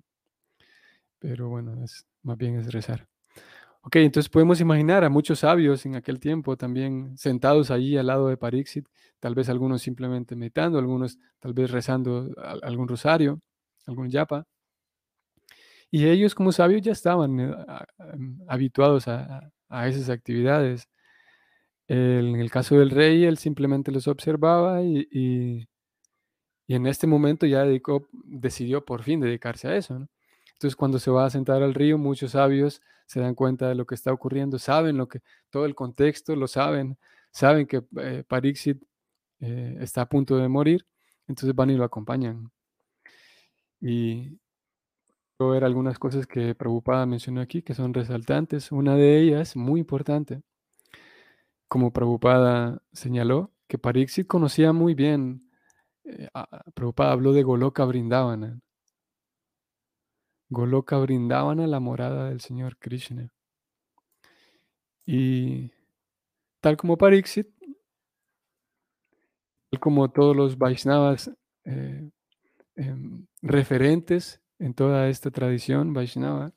pero 1.18 1.48
bueno, 1.48 1.82
es, 1.84 2.06
más 2.22 2.36
bien 2.38 2.58
es 2.58 2.72
rezar. 2.72 3.06
Ok, 3.86 3.96
entonces 3.96 4.28
podemos 4.28 4.60
imaginar 4.60 5.04
a 5.04 5.08
muchos 5.10 5.38
sabios 5.40 5.86
en 5.86 5.94
aquel 5.94 6.18
tiempo 6.18 6.56
también 6.56 7.16
sentados 7.16 7.70
allí 7.70 7.96
al 7.96 8.08
lado 8.08 8.26
de 8.28 8.36
Parixit, 8.36 8.88
tal 9.20 9.36
vez 9.36 9.48
algunos 9.48 9.80
simplemente 9.80 10.34
meditando, 10.34 10.78
algunos 10.80 11.18
tal 11.38 11.52
vez 11.54 11.70
rezando 11.70 12.28
al- 12.36 12.60
algún 12.64 12.88
rosario, 12.88 13.40
algún 13.86 14.10
yapa. 14.10 14.44
Y 15.90 16.06
ellos 16.06 16.34
como 16.34 16.52
sabios 16.52 16.82
ya 16.82 16.92
estaban 16.92 17.38
eh, 17.40 17.54
am, 17.98 18.38
habituados 18.48 19.08
a, 19.08 19.50
a- 19.68 19.88
esas 19.88 20.10
actividades. 20.10 20.88
En 21.88 22.36
el 22.36 22.48
caso 22.50 22.78
del 22.78 22.90
rey, 22.90 23.24
él 23.24 23.38
simplemente 23.38 23.90
los 23.92 24.06
observaba 24.08 24.82
y, 24.82 25.08
y- 25.10 25.68
en 26.68 26.86
este 26.86 27.06
momento 27.06 27.46
ya 27.46 27.64
decidió 28.24 28.84
por 28.84 29.02
fin 29.02 29.20
dedicarse 29.20 29.68
a 29.68 29.76
eso. 29.76 29.98
¿no? 29.98 30.08
Entonces 30.54 30.76
cuando 30.76 30.98
se 30.98 31.10
va 31.10 31.26
a 31.26 31.30
sentar 31.30 31.62
al 31.62 31.74
río, 31.74 31.98
muchos 31.98 32.32
sabios 32.32 32.80
se 33.06 33.20
dan 33.20 33.34
cuenta 33.34 33.68
de 33.68 33.74
lo 33.74 33.86
que 33.86 33.94
está 33.94 34.12
ocurriendo, 34.12 34.58
saben 34.58 34.96
lo 34.96 35.08
que, 35.08 35.22
todo 35.50 35.64
el 35.66 35.74
contexto, 35.74 36.36
lo 36.36 36.48
saben, 36.48 36.98
saben 37.30 37.66
que 37.66 37.84
eh, 38.00 38.24
Pariksit 38.26 38.82
eh, 39.40 39.76
está 39.80 40.02
a 40.02 40.08
punto 40.08 40.36
de 40.36 40.48
morir, 40.48 40.86
entonces 41.28 41.54
van 41.54 41.70
y 41.70 41.76
lo 41.76 41.84
acompañan. 41.84 42.50
Y 43.80 44.38
ver 45.38 45.64
algunas 45.64 45.98
cosas 45.98 46.26
que 46.26 46.54
Prabhupada 46.54 47.04
mencionó 47.06 47.40
aquí 47.40 47.62
que 47.62 47.74
son 47.74 47.92
resaltantes. 47.92 48.72
Una 48.72 48.96
de 48.96 49.20
ellas, 49.20 49.56
muy 49.56 49.80
importante, 49.80 50.42
como 51.68 51.92
Prabhupada 51.92 52.82
señaló, 52.92 53.52
que 53.68 53.78
Pariksit 53.78 54.26
conocía 54.26 54.72
muy 54.72 54.94
bien, 54.94 55.50
eh, 56.04 56.28
Prabhupada 56.74 57.12
habló 57.12 57.32
de 57.32 57.42
Goloka 57.42 57.84
Vrindavana. 57.84 58.60
Goloka 60.48 60.98
Vrindavana, 60.98 61.66
la 61.66 61.80
morada 61.80 62.28
del 62.28 62.40
Señor 62.40 62.78
Krishna. 62.78 63.32
Y 65.04 65.72
tal 66.60 66.76
como 66.76 66.96
Pariksit, 66.96 67.48
tal 69.70 69.80
como 69.80 70.10
todos 70.10 70.36
los 70.36 70.58
Vaishnavas 70.58 71.30
eh, 71.64 72.10
em, 72.76 73.26
referentes 73.42 74.40
en 74.58 74.74
toda 74.74 75.08
esta 75.08 75.30
tradición 75.30 75.92
Vaishnava, 75.92 76.52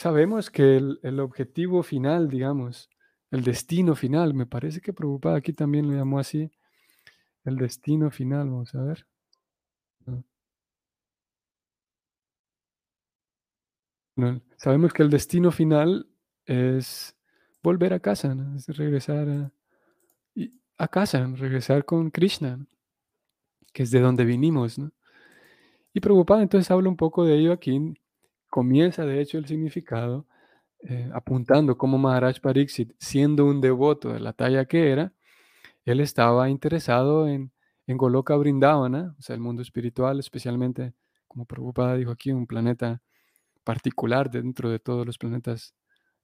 Sabemos 0.00 0.48
que 0.48 0.76
el, 0.76 1.00
el 1.02 1.18
objetivo 1.18 1.82
final, 1.82 2.28
digamos, 2.28 2.88
el 3.32 3.42
destino 3.42 3.96
final, 3.96 4.32
me 4.32 4.46
parece 4.46 4.80
que 4.80 4.92
Prabhupada 4.92 5.38
aquí 5.38 5.52
también 5.52 5.88
lo 5.88 5.96
llamó 5.96 6.20
así, 6.20 6.52
el 7.44 7.56
destino 7.56 8.10
final, 8.12 8.48
vamos 8.48 8.74
a 8.76 8.82
ver. 8.82 9.06
No, 10.06 10.24
sabemos 14.56 14.92
que 14.92 15.02
el 15.02 15.10
destino 15.10 15.50
final 15.50 16.06
es 16.44 17.14
volver 17.62 17.92
a 17.92 18.00
casa. 18.00 18.36
Es 18.56 18.66
regresar 18.76 19.52
a, 20.78 20.88
casa, 20.88 21.26
regresar 21.36 21.84
con 21.84 22.10
Krishna, 22.10 22.64
que 23.72 23.82
es 23.82 23.90
de 23.90 24.00
donde 24.00 24.24
vinimos. 24.24 24.80
Y 25.92 26.00
Prabhupada 26.00 26.42
entonces 26.42 26.70
habla 26.70 26.88
un 26.88 26.96
poco 26.96 27.24
de 27.24 27.36
ello 27.36 27.52
aquí, 27.52 27.94
comienza 28.48 29.04
de 29.04 29.20
hecho 29.20 29.38
el 29.38 29.46
significado, 29.46 30.26
eh, 30.80 31.10
apuntando 31.12 31.76
como 31.76 31.98
Maharaj 31.98 32.40
Pariksit, 32.40 32.92
siendo 32.98 33.44
un 33.46 33.60
devoto 33.60 34.12
de 34.12 34.20
la 34.20 34.32
talla 34.32 34.66
que 34.66 34.92
era, 34.92 35.12
Él 35.84 36.00
estaba 36.00 36.48
interesado 36.48 37.26
en, 37.26 37.50
en 37.86 37.96
Goloka 37.96 38.36
Vrindavana, 38.36 39.16
o 39.18 39.22
sea, 39.22 39.34
el 39.34 39.40
mundo 39.40 39.62
espiritual, 39.62 40.20
especialmente, 40.20 40.94
como 41.26 41.46
Prabhupada 41.46 41.96
dijo 41.96 42.12
aquí, 42.12 42.30
un 42.30 42.46
planeta 42.46 43.02
particular 43.68 44.30
dentro 44.30 44.70
de 44.70 44.78
todos 44.78 45.04
los 45.04 45.18
planetas 45.18 45.74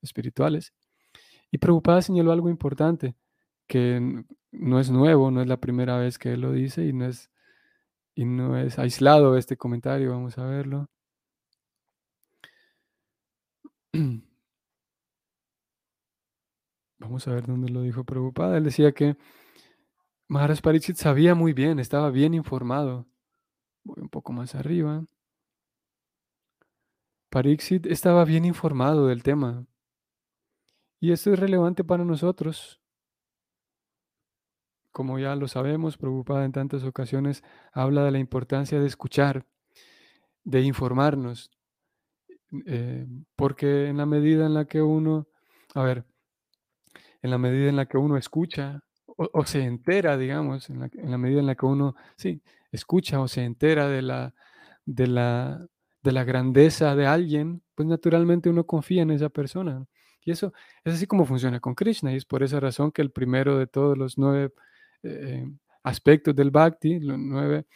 espirituales. 0.00 0.72
Y 1.50 1.59
Prabhupada 1.59 2.00
señaló 2.00 2.33
algo 2.33 2.48
importante, 2.48 3.16
que 3.66 4.24
no 4.50 4.80
es 4.80 4.90
nuevo, 4.90 5.30
no 5.30 5.42
es 5.42 5.46
la 5.46 5.59
primera 5.59 5.98
vez 5.98 6.18
que 6.18 6.33
él 6.33 6.40
lo 6.40 6.52
dice 6.52 6.87
y 6.87 6.94
no 6.94 7.04
es, 7.04 7.30
y 8.14 8.24
no 8.24 8.57
es 8.57 8.78
aislado 8.78 9.37
este 9.37 9.59
comentario, 9.59 10.12
vamos 10.12 10.38
a 10.38 10.46
verlo. 10.46 10.88
Vamos 16.98 17.28
a 17.28 17.35
ver 17.35 17.46
dónde 17.46 17.68
lo 17.70 17.83
dijo 17.83 18.04
Prabhupada. 18.04 18.57
Él 18.57 18.64
decía 18.64 18.92
que 18.92 19.18
Maharaj 20.28 20.62
Pariksit 20.62 20.96
sabía 20.96 21.35
muy 21.35 21.52
bien, 21.52 21.78
estaba 21.78 22.11
bien 22.11 22.33
informado. 22.33 23.07
Voy 23.85 24.00
un 24.00 24.09
poco 24.09 24.33
más 24.33 24.54
arriba. 24.54 25.04
Pariksit 27.35 27.87
estaba 27.87 28.25
bien 28.25 28.44
informado 28.44 29.09
del 29.09 29.25
tema 29.25 29.66
y 31.01 31.11
esto 31.11 31.33
es 31.33 31.38
relevante 31.40 31.83
para 31.83 32.05
nosotros. 32.05 32.81
Como 34.92 35.18
ya 35.18 35.35
lo 35.35 35.49
sabemos, 35.49 35.97
Prabhupada 35.97 36.44
en 36.44 36.53
tantas 36.53 36.85
ocasiones 36.85 37.42
habla 37.73 38.05
de 38.05 38.12
la 38.12 38.20
importancia 38.20 38.79
de 38.79 38.87
escuchar, 38.87 39.44
de 40.44 40.61
informarnos, 40.61 41.51
eh, 42.66 43.05
porque 43.35 43.88
en 43.88 43.97
la 43.97 44.07
medida 44.07 44.47
en 44.47 44.55
la 44.55 44.66
que 44.66 44.81
uno, 44.81 45.27
a 45.75 45.83
ver, 45.83 46.05
en 47.20 47.33
la 47.33 47.38
medida 47.38 47.68
en 47.68 47.75
la 47.75 47.87
que 47.87 47.99
uno 47.99 48.16
escucha 48.16 48.85
o, 49.07 49.29
o 49.33 49.44
se 49.44 49.64
entera, 49.64 50.16
digamos, 50.16 50.70
en 50.70 50.79
la, 50.79 50.90
en 50.92 51.11
la 51.11 51.18
medida 51.18 51.40
en 51.40 51.47
la 51.47 51.57
que 51.57 51.66
uno, 51.66 51.97
sí, 52.16 52.44
escucha 52.70 53.18
o 53.18 53.27
se 53.27 53.42
entera 53.42 53.88
de 53.88 54.03
la, 54.03 54.35
de 54.87 55.09
la, 55.09 55.66
de 56.04 56.12
la 56.12 56.22
grandeza 56.22 56.94
de 56.94 57.06
alguien, 57.06 57.62
pues 57.74 57.88
naturalmente 57.88 58.50
uno 58.50 58.66
confía 58.66 59.02
en 59.02 59.10
esa 59.10 59.30
persona. 59.30 59.86
Y 60.22 60.32
eso 60.32 60.52
es 60.84 60.94
así 60.94 61.06
como 61.06 61.24
funciona 61.24 61.60
con 61.60 61.74
Krishna, 61.74 62.12
y 62.12 62.16
es 62.16 62.26
por 62.26 62.42
esa 62.42 62.60
razón 62.60 62.92
que 62.92 63.02
el 63.02 63.10
primero 63.10 63.58
de 63.58 63.66
todos 63.66 63.96
los 63.96 64.18
nueve 64.18 64.52
eh, 65.02 65.46
aspectos 65.82 66.36
del 66.36 66.50
bhakti, 66.50 67.00
los 67.00 67.18
nueve, 67.18 67.66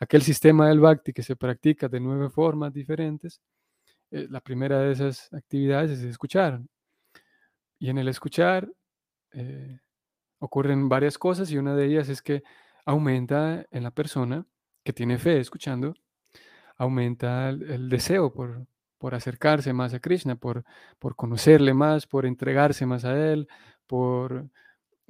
aquel 0.00 0.22
sistema 0.22 0.68
del 0.68 0.80
bhakti 0.80 1.12
que 1.12 1.22
se 1.22 1.36
practica 1.36 1.88
de 1.88 2.00
nueve 2.00 2.28
formas 2.28 2.72
diferentes, 2.72 3.40
eh, 4.10 4.26
la 4.30 4.40
primera 4.40 4.80
de 4.80 4.92
esas 4.92 5.32
actividades 5.32 5.92
es 5.92 6.02
escuchar. 6.04 6.60
Y 7.78 7.90
en 7.90 7.98
el 7.98 8.08
escuchar 8.08 8.68
eh, 9.32 9.78
ocurren 10.40 10.88
varias 10.88 11.18
cosas 11.18 11.52
y 11.52 11.58
una 11.58 11.76
de 11.76 11.86
ellas 11.86 12.08
es 12.08 12.20
que 12.20 12.42
aumenta 12.84 13.64
en 13.70 13.84
la 13.84 13.92
persona 13.92 14.44
que 14.84 14.92
tiene 14.92 15.18
fe 15.18 15.38
escuchando, 15.38 15.94
aumenta 16.76 17.48
el, 17.48 17.88
deseo 17.88 18.32
por, 18.32 18.66
por 18.98 19.14
acercarse 19.14 19.72
más 19.72 19.94
a 19.94 20.00
Krishna, 20.00 20.36
por, 20.36 20.64
por 20.98 21.16
conocerle 21.16 21.74
más, 21.74 22.06
por 22.06 22.26
entregarse 22.26 22.86
más 22.86 23.04
a 23.04 23.32
Él, 23.32 23.48
por, 23.86 24.48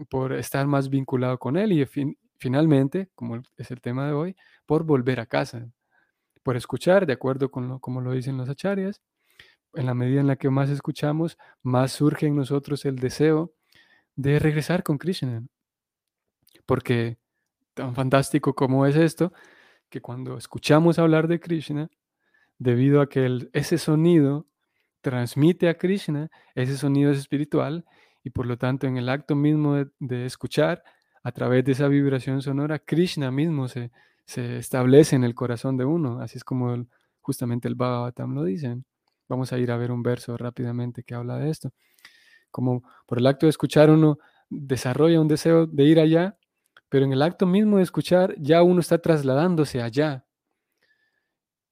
por 0.09 0.33
estar 0.33 0.67
más 0.67 0.89
vinculado 0.89 1.39
con 1.39 1.57
Él 1.57 1.73
y 1.73 1.85
fin- 1.87 2.19
finalmente, 2.39 3.11
como 3.15 3.43
es 3.57 3.71
el 3.71 3.81
tema 3.81 4.07
de 4.07 4.13
hoy, 4.13 4.37
por 4.67 4.85
volver 4.85 5.21
a 5.21 5.27
casa, 5.27 5.69
por 6.43 6.57
escuchar, 6.57 7.07
de 7.07 7.13
acuerdo 7.13 7.51
con 7.51 7.69
lo, 7.69 7.81
como 7.81 8.01
lo 8.01 8.13
dicen 8.13 8.37
los 8.37 8.49
acharyas. 8.49 9.01
En 9.75 9.87
la 9.87 9.95
medida 9.95 10.21
en 10.21 10.27
la 10.27 10.37
que 10.37 10.49
más 10.49 10.71
escuchamos, 10.71 11.37
más 11.63 11.93
surge 11.93 12.27
en 12.27 12.37
nosotros 12.37 12.85
el 12.85 12.97
deseo 12.97 13.53
de 14.15 14.39
regresar 14.39 14.83
con 14.83 14.97
Krishna, 14.97 15.43
porque 16.65 17.19
tan 17.75 17.95
fantástico 17.95 18.55
como 18.55 18.87
es 18.87 18.97
esto, 18.97 19.33
que 19.89 20.01
cuando 20.01 20.37
escuchamos 20.37 20.99
hablar 20.99 21.29
de 21.29 21.41
Krishna, 21.41 21.89
debido 22.59 23.01
a 23.01 23.09
que 23.09 23.49
ese 23.53 23.79
sonido 23.79 24.47
transmite 25.01 25.69
a 25.69 25.79
Krishna, 25.79 26.31
ese 26.55 26.77
sonido 26.77 27.13
es 27.13 27.19
espiritual 27.19 27.85
y 28.25 28.31
por 28.31 28.47
lo 28.47 28.59
tanto 28.59 28.87
en 28.87 28.97
el 28.97 29.09
acto 29.09 29.37
mismo 29.37 29.85
de, 30.01 30.27
escuchar, 30.27 30.83
a 31.23 31.33
través 31.33 31.65
de 31.65 31.73
esa 31.73 31.89
vibración 31.89 32.43
sonora, 32.43 32.79
Krishna 32.79 33.31
mismo 33.31 33.69
se, 33.69 33.91
establece 34.27 35.15
en 35.15 35.25
el 35.25 35.35
corazón 35.35 35.77
de 35.77 35.85
uno, 35.85 36.21
así 36.21 36.39
es 36.39 36.45
como 36.45 36.87
justamente 37.21 37.69
el 37.69 37.77
Bhagavatam 37.77 38.35
lo 38.35 38.45
dice. 38.45 38.77
Vamos 39.29 39.53
a 39.53 39.59
ir 39.59 39.71
a 39.71 39.77
ver 39.77 39.93
un 39.93 40.03
verso 40.03 40.37
rápidamente 40.37 41.03
que 41.05 41.15
habla 41.15 41.39
de 41.39 41.51
esto. 41.51 41.73
Como 42.51 42.83
por 43.07 43.19
el 43.19 43.27
acto 43.27 43.47
de 43.47 43.51
escuchar 43.51 43.91
uno 43.91 44.19
desarrolla 44.49 45.21
un 45.21 45.29
deseo 45.29 45.67
de 45.67 45.85
ir 45.85 46.01
allá, 46.01 46.37
pero 46.89 47.05
en 47.05 47.13
el 47.13 47.23
acto 47.23 47.47
mismo 47.47 47.79
de 47.79 47.83
escuchar 47.83 48.35
ya 48.39 48.63
uno 48.63 48.81
está 48.81 48.99
trasladándose 48.99 49.83
allá, 49.83 50.25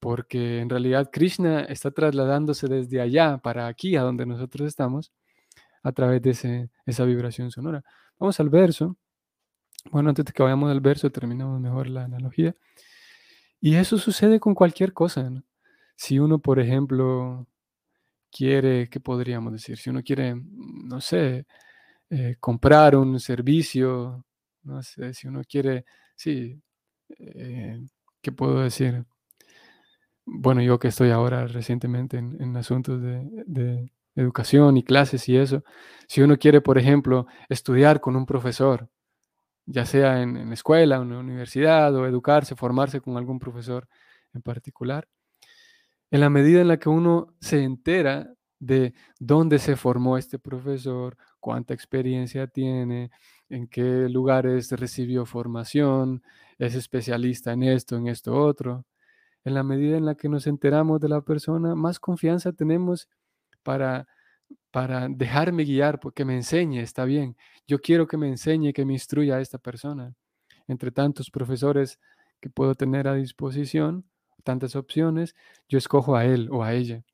porque 0.01 0.61
en 0.61 0.69
realidad 0.69 1.11
Krishna 1.13 1.61
está 1.63 1.91
trasladándose 1.91 2.69
desde 2.69 3.01
allá 3.01 3.39
para 3.39 3.67
aquí, 3.69 3.97
a 3.97 4.03
donde 4.03 4.27
nosotros 4.27 4.69
estamos, 4.69 5.13
a 5.83 5.93
través 5.93 6.23
de 6.23 6.69
esa 6.87 7.05
vibración 7.05 7.51
sonora. 7.51 7.83
Vamos 8.19 8.39
al 8.41 8.49
verso. 8.49 8.97
Bueno, 9.91 10.09
antes 10.09 10.25
de 10.25 10.33
que 10.33 10.43
vayamos 10.43 10.71
al 10.71 10.81
verso, 10.81 11.11
terminamos 11.11 11.61
mejor 11.61 11.89
la 11.89 12.05
analogía. 12.05 12.55
Y 13.61 13.77
eso 13.77 13.99
sucede 13.99 14.41
con 14.41 14.55
cualquier 14.55 14.93
cosa. 14.93 15.31
Si 15.97 16.19
uno, 16.19 16.39
por 16.39 16.61
ejemplo, 16.61 17.47
quiere, 18.31 18.89
¿qué 18.89 19.01
podríamos 19.01 19.53
decir? 19.53 19.79
Si 19.79 19.91
uno 19.91 20.03
quiere, 20.03 20.35
no 20.37 21.01
sé, 21.01 21.47
eh, 22.11 22.37
comprar 22.41 22.97
un 22.97 23.21
servicio, 23.21 24.25
no 24.65 24.83
sé, 24.83 25.15
si 25.15 25.29
uno 25.29 25.43
quiere, 25.49 25.85
sí, 26.17 26.61
eh, 27.19 27.81
¿qué 28.21 28.33
puedo 28.33 28.61
decir? 28.61 29.05
Bueno, 30.27 30.63
yo 30.63 30.79
que 30.79 30.89
estoy 30.89 31.11
ahora 31.11 31.47
recientemente 31.47 32.17
en, 32.19 32.57
asuntos 32.57 33.01
de, 33.03 33.91
educación 34.17 34.77
y 34.77 34.85
clases 34.85 35.29
y 35.29 35.37
eso, 35.37 35.65
si 36.07 36.23
uno 36.23 36.39
quiere, 36.39 36.61
por 36.61 36.79
ejemplo, 36.79 37.27
estudiar 37.49 38.01
con 38.01 38.17
un 38.17 38.27
profesor, 38.27 38.89
ya 39.67 39.87
sea 39.87 40.23
en, 40.23 40.37
en 40.37 40.53
escuela, 40.53 40.97
en 40.97 41.13
universidad, 41.13 41.95
o 41.97 42.07
educarse, 42.07 42.55
formarse 42.55 43.01
con 43.01 43.17
algún 43.17 43.39
profesor 43.41 43.89
en 44.33 44.43
particular, 44.43 45.09
en 46.11 46.21
la 46.21 46.31
medida 46.31 46.61
en 46.61 46.69
la 46.69 46.79
que 46.79 46.89
uno 46.89 47.35
se 47.41 47.63
entera 47.65 48.33
de 48.61 48.95
dónde 49.19 49.59
se 49.59 49.77
formó 49.77 50.17
este 50.17 50.39
profesor, 50.39 51.17
cuánta 51.41 51.75
experiencia 51.75 52.47
tiene, 52.47 53.11
en 53.49 53.69
qué 53.69 54.09
lugares 54.09 54.71
recibió 54.73 55.27
formación, 55.27 56.23
es 56.59 56.75
especialista 56.75 57.53
en 57.53 57.65
esto, 57.65 57.97
en 57.97 58.09
esto 58.09 58.35
otro. 58.35 58.85
En 59.45 59.55
la 59.55 59.63
medida 59.63 59.97
en 59.97 60.07
la 60.07 60.15
que 60.15 60.29
nos 60.29 60.47
enteramos 60.47 61.01
de 61.01 61.09
la 61.09 61.21
persona, 61.21 61.75
más 61.75 62.01
confianza 62.01 62.53
tenemos 62.53 63.09
para, 63.63 64.07
para 64.71 65.09
dejarme 65.09 65.65
guiar, 65.65 66.01
porque 66.01 66.25
me 66.25 66.35
enseñe, 66.35 66.81
está 66.81 67.05
bien. 67.05 67.37
Yo 67.67 67.81
quiero 67.81 68.07
que 68.07 68.17
me 68.17 68.29
enseñe, 68.29 68.73
que 68.73 68.85
me 68.85 68.95
instruya 68.95 69.37
a 69.37 69.41
esta 69.41 69.59
persona. 69.59 70.15
Entre 70.67 70.91
tantos 70.91 71.31
profesores 71.31 71.99
que 72.41 72.49
puedo 72.51 72.75
tener 72.75 73.07
a 73.09 73.15
disposición, 73.15 74.05
tantas 74.45 74.77
opciones, 74.77 75.35
yo 75.69 75.79
escojo 75.79 76.17
a 76.17 76.25
él 76.25 76.49
o 76.51 76.63
a 76.63 76.75
ella. 76.75 77.05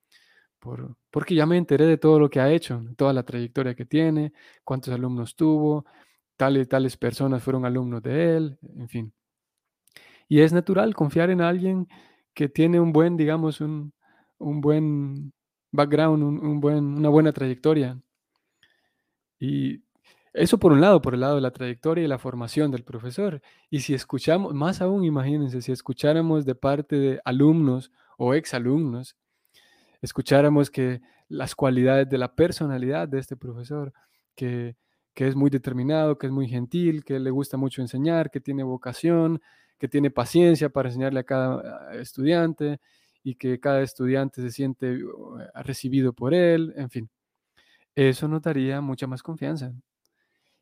Por, 0.60 0.96
porque 1.10 1.34
ya 1.34 1.46
me 1.46 1.56
enteré 1.56 1.86
de 1.86 1.96
todo 1.98 2.20
lo 2.20 2.28
que 2.28 2.40
ha 2.40 2.50
hecho, 2.52 2.82
toda 2.96 3.12
la 3.12 3.22
trayectoria 3.22 3.74
que 3.74 3.86
tiene, 3.86 4.32
cuántos 4.62 4.92
alumnos 4.92 5.34
tuvo, 5.34 5.86
tales, 6.40 6.70
tales 6.70 6.96
personas 6.96 7.42
fueron 7.42 7.66
alumnos 7.66 8.02
de 8.02 8.34
él, 8.34 8.58
en 8.78 8.88
fin. 8.88 9.12
Y 10.26 10.40
es 10.40 10.54
natural 10.54 10.94
confiar 10.94 11.28
en 11.28 11.42
alguien 11.42 11.86
que 12.32 12.48
tiene 12.48 12.80
un 12.80 12.94
buen, 12.94 13.18
digamos, 13.18 13.60
un, 13.60 13.92
un 14.38 14.62
buen 14.62 15.34
background, 15.70 16.22
un, 16.22 16.58
buen, 16.58 16.82
una 16.96 17.10
buena 17.10 17.30
trayectoria. 17.32 18.00
Y 19.38 19.82
eso 20.32 20.56
por 20.56 20.72
un 20.72 20.80
lado, 20.80 21.02
por 21.02 21.12
el 21.12 21.20
lado 21.20 21.34
de 21.34 21.42
la 21.42 21.50
trayectoria 21.50 22.04
y 22.04 22.08
la 22.08 22.18
formación 22.18 22.70
del 22.70 22.84
profesor. 22.84 23.42
Y 23.68 23.80
si 23.80 23.92
escuchamos, 23.92 24.54
más 24.54 24.80
aún 24.80 25.04
imagínense, 25.04 25.60
si 25.60 25.72
escucháramos 25.72 26.46
de 26.46 26.54
parte 26.54 26.96
de 26.96 27.20
alumnos 27.26 27.92
o 28.16 28.32
exalumnos, 28.32 29.14
escucháramos 30.00 30.70
que 30.70 31.02
las 31.28 31.54
cualidades 31.54 32.08
de 32.08 32.16
la 32.16 32.34
personalidad 32.34 33.08
de 33.08 33.18
este 33.18 33.36
profesor, 33.36 33.92
que, 34.34 34.74
que 35.14 35.28
es 35.28 35.34
muy 35.36 35.50
determinado, 35.50 36.18
que 36.18 36.26
es 36.26 36.32
muy 36.32 36.48
gentil, 36.48 37.04
que 37.04 37.18
le 37.18 37.30
gusta 37.30 37.56
mucho 37.56 37.82
enseñar, 37.82 38.30
que 38.30 38.40
tiene 38.40 38.62
vocación, 38.62 39.40
que 39.78 39.88
tiene 39.88 40.10
paciencia 40.10 40.68
para 40.68 40.88
enseñarle 40.88 41.20
a 41.20 41.24
cada 41.24 41.94
estudiante 41.94 42.80
y 43.22 43.34
que 43.34 43.60
cada 43.60 43.82
estudiante 43.82 44.42
se 44.42 44.50
siente 44.50 45.04
uh, 45.04 45.38
recibido 45.64 46.12
por 46.12 46.34
él, 46.34 46.72
en 46.76 46.90
fin. 46.90 47.10
Eso 47.94 48.28
notaría 48.28 48.80
mucha 48.80 49.06
más 49.06 49.22
confianza. 49.22 49.72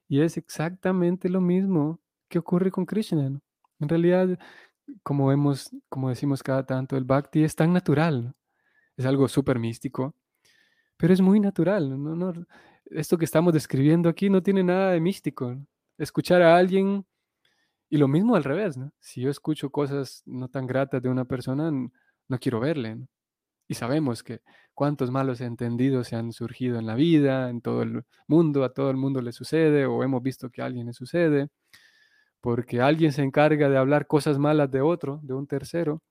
Y 0.09 0.21
es 0.21 0.37
exactamente 0.37 1.29
lo 1.29 1.41
mismo 1.41 2.01
que 2.29 2.39
ocurre 2.39 2.71
con 2.71 2.87
Krishna. 2.87 3.41
En 3.81 3.89
realidad, 3.89 4.39
como 5.03 5.27
vemos, 5.27 5.71
como 5.89 6.09
decimos 6.09 6.43
cada 6.43 6.65
tanto, 6.65 6.97
el 6.97 7.05
bhakti 7.05 7.45
es 7.45 7.55
tan 7.55 7.73
natural. 7.73 8.35
Es 8.97 9.07
algo 9.07 9.29
súper 9.29 9.59
místico, 9.59 10.15
pero 10.97 11.13
es 11.13 11.21
muy 11.21 11.41
natural. 11.41 11.97
Esto 12.91 13.19
que 13.19 13.25
estamos 13.25 13.53
describiendo 13.53 14.09
aquí 14.09 14.31
no 14.31 14.43
tiene 14.43 14.63
nada 14.63 14.93
de 14.93 15.01
místico. 15.01 15.57
Escuchar 15.99 16.43
a 16.43 16.57
alguien 16.57 17.05
y 17.91 17.99
lo 17.99 18.09
mismo 18.09 18.37
al 18.37 18.45
revés. 18.45 18.79
Si 19.01 19.21
yo 19.21 19.31
escucho 19.31 19.71
cosas 19.71 20.23
no 20.27 20.49
tan 20.49 20.67
gratas 20.67 21.03
de 21.03 21.09
una 21.09 21.25
persona, 21.25 21.71
no 21.71 22.39
quiero 22.39 22.61
verle. 22.61 22.99
Y 23.69 23.75
sabemos 23.75 24.23
que 24.23 24.41
cuántos 24.75 25.11
malos 25.11 25.41
entendidos 25.41 26.09
se 26.09 26.17
han 26.17 26.33
surgido 26.33 26.79
en 26.79 26.87
la 26.87 26.95
vida, 26.95 27.51
en 27.51 27.61
todo 27.61 27.83
el 27.83 28.05
mundo, 28.27 28.65
a 28.65 28.73
todo 28.73 28.91
el 28.91 28.97
mundo 28.97 29.21
le 29.21 29.33
sucede, 29.33 29.87
o 29.87 30.03
hemos 30.03 30.23
visto 30.23 30.51
que 30.51 30.63
a 30.63 30.67
alguien 30.67 30.87
le 30.87 30.93
sucede, 30.95 31.49
porque 32.41 32.81
alguien 32.81 33.13
se 33.13 33.23
encarga 33.23 33.69
de 33.69 33.77
hablar 33.77 34.07
cosas 34.07 34.39
malas 34.39 34.71
de 34.71 34.81
otro, 34.81 35.21
de 35.23 35.35
un 35.35 35.47
tercero. 35.47 36.03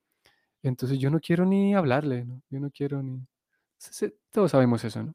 Entonces 0.63 0.99
yo 0.99 1.09
no 1.09 1.19
quiero 1.19 1.45
ni 1.45 1.75
hablarle. 1.75 2.27
Yo 2.49 2.59
no 2.59 2.69
quiero 2.71 3.01
ni... 3.03 3.25
Todos 4.31 4.51
sabemos 4.51 4.83
eso, 4.83 5.03
¿no? 5.03 5.13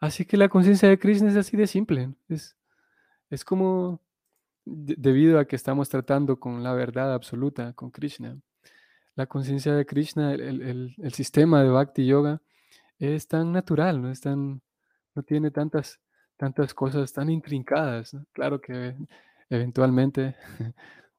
Así 0.00 0.24
que 0.24 0.36
la 0.36 0.48
conciencia 0.48 0.88
de 0.88 0.98
Krishna 0.98 1.30
es 1.30 1.36
así 1.36 1.56
de 1.56 1.66
simple. 1.66 2.14
Es, 2.28 2.56
es 3.30 3.44
como 3.44 4.00
debido 4.64 5.38
a 5.38 5.46
que 5.46 5.56
estamos 5.56 5.88
tratando 5.88 6.38
con 6.40 6.62
la 6.62 6.74
verdad 6.74 7.14
absoluta, 7.14 7.72
con 7.74 7.90
Krishna 7.90 8.38
la 9.16 9.26
conciencia 9.26 9.74
de 9.74 9.86
Krishna, 9.86 10.34
el, 10.34 10.94
sistema 11.12 11.62
de 11.62 11.70
Bhakti 11.70 12.06
Yoga, 12.06 12.42
es 12.98 13.26
tan 13.26 13.50
natural, 13.52 14.00
no, 14.02 14.10
es 14.10 14.20
tan, 14.20 14.62
no 15.14 15.22
tiene 15.22 15.50
tantas, 15.50 16.00
tantas 16.36 16.74
cosas 16.74 17.12
tan 17.12 17.30
intrincadas. 17.30 18.16
Claro 18.32 18.60
que 18.60 18.94
eventualmente, 19.50 20.36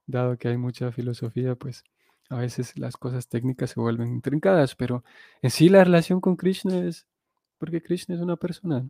dado 0.07 0.37
que 0.37 0.47
hay 0.49 0.57
mucha 0.57 0.91
filosofía, 0.91 1.55
pues 1.55 1.83
a 2.29 2.37
veces 2.37 2.77
las 2.77 2.97
cosas 2.97 3.27
técnicas 3.27 3.71
se 3.71 3.79
vuelven 3.79 4.09
intrincadas, 4.09 4.75
pero 4.75 5.03
en 5.41 5.49
sí 5.49 5.67
la 5.69 5.83
relación 5.83 6.21
con 6.21 6.35
Krishna 6.35 6.77
es, 6.85 7.07
porque 7.57 7.81
Krishna 7.81 8.15
es 8.15 8.21
una 8.21 8.35
persona. 8.35 8.89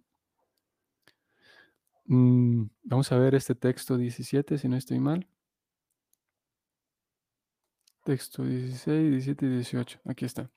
Mm, 2.06 2.65
vamos 2.84 3.12
a 3.12 3.17
ver 3.17 3.36
este 3.36 3.56
texto 3.56 3.97
17, 3.97 4.58
si 4.58 4.67
no 4.69 4.77
estoy 4.77 4.99
mal. 4.99 5.27
Texto 8.03 8.43
16, 8.43 9.12
17 9.12 9.45
y 9.45 9.49
18. 9.49 9.99
Aquí 10.06 10.25
está. 10.25 10.49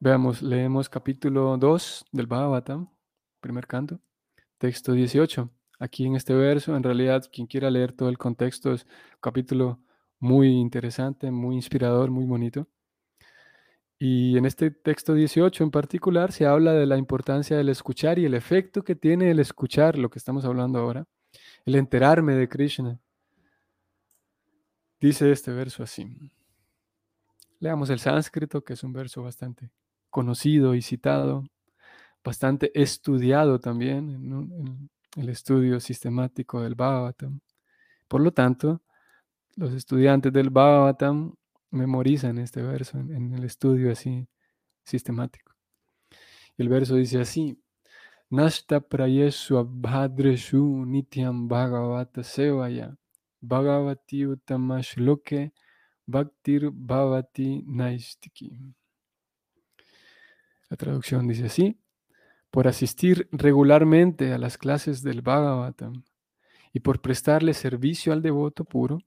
Veamos, 0.00 0.42
leemos 0.42 0.88
capítulo 0.88 1.56
2 1.58 2.06
del 2.12 2.26
Bhagavatam, 2.26 2.88
primer 3.40 3.66
canto, 3.66 4.00
texto 4.58 4.92
18. 4.92 5.50
Aquí 5.78 6.06
en 6.06 6.16
este 6.16 6.34
verso, 6.34 6.76
en 6.76 6.82
realidad, 6.82 7.24
quien 7.30 7.46
quiera 7.46 7.70
leer 7.70 7.92
todo 7.92 8.08
el 8.08 8.18
contexto, 8.18 8.72
es 8.72 8.84
un 8.84 9.20
capítulo 9.20 9.80
muy 10.18 10.48
interesante, 10.48 11.30
muy 11.30 11.56
inspirador, 11.56 12.10
muy 12.10 12.24
bonito. 12.24 12.68
Y 13.98 14.36
en 14.36 14.44
este 14.44 14.70
texto 14.70 15.14
18 15.14 15.64
en 15.64 15.70
particular 15.70 16.32
se 16.32 16.46
habla 16.46 16.72
de 16.72 16.86
la 16.86 16.98
importancia 16.98 17.56
del 17.56 17.70
escuchar 17.70 18.18
y 18.18 18.26
el 18.26 18.34
efecto 18.34 18.84
que 18.84 18.94
tiene 18.94 19.30
el 19.30 19.40
escuchar, 19.40 19.96
lo 19.96 20.10
que 20.10 20.18
estamos 20.18 20.44
hablando 20.44 20.78
ahora, 20.78 21.06
el 21.64 21.76
enterarme 21.76 22.34
de 22.34 22.48
Krishna, 22.48 23.00
Dice 25.00 25.30
este 25.30 25.52
verso 25.52 25.82
así. 25.82 26.08
Leamos 27.60 27.90
el 27.90 27.98
sánscrito, 27.98 28.64
que 28.64 28.72
es 28.72 28.82
un 28.82 28.92
verso 28.92 29.22
bastante 29.22 29.70
conocido 30.08 30.74
y 30.74 30.80
citado, 30.80 31.44
bastante 32.24 32.70
estudiado 32.74 33.60
también 33.60 34.10
en, 34.10 34.90
el 35.16 35.28
estudio 35.28 35.80
sistemático 35.80 36.62
del 36.62 36.74
Bhagavatam. 36.74 37.40
Por 38.08 38.22
lo 38.22 38.32
tanto, 38.32 38.82
los 39.56 39.72
estudiantes 39.72 40.32
del 40.32 40.50
Bhagavatam 40.50 41.34
memorizan 41.76 42.38
este 42.38 42.62
verso 42.62 42.98
en, 42.98 43.32
el 43.34 43.44
estudio 43.44 43.92
así 43.92 44.28
sistemático. 44.84 45.54
El 46.56 46.68
verso 46.68 46.96
dice 46.96 47.20
así: 47.20 47.62
Nashta 48.30 48.80
prayesu 48.80 49.58
abhadreshu 49.58 50.84
nityam 50.86 51.48
bhagavata 51.48 52.22
sevaya 52.22 52.96
Bhagavati 53.40 54.26
Uttamashloke 54.26 55.52
Bhaktir 56.06 56.70
Bhavati 56.72 57.64
Naistiki. 57.66 58.74
La 60.68 60.76
traducción 60.76 61.28
dice 61.28 61.46
así, 61.46 61.78
por 62.50 62.66
asistir 62.66 63.28
regularmente 63.30 64.32
a 64.32 64.38
las 64.38 64.58
clases 64.58 65.02
del 65.02 65.22
Bhagavatam 65.22 66.04
y 66.72 66.80
por 66.80 67.00
prestarle 67.00 67.54
servicio 67.54 68.12
al 68.12 68.22
devoto 68.22 68.64
puro, 68.64 68.98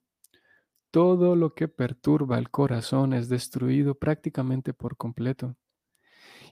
todo 0.91 1.35
lo 1.35 1.53
que 1.53 1.67
perturba 1.67 2.37
el 2.37 2.49
corazón 2.49 3.13
es 3.13 3.29
destruido 3.29 3.95
prácticamente 3.95 4.73
por 4.73 4.97
completo. 4.97 5.55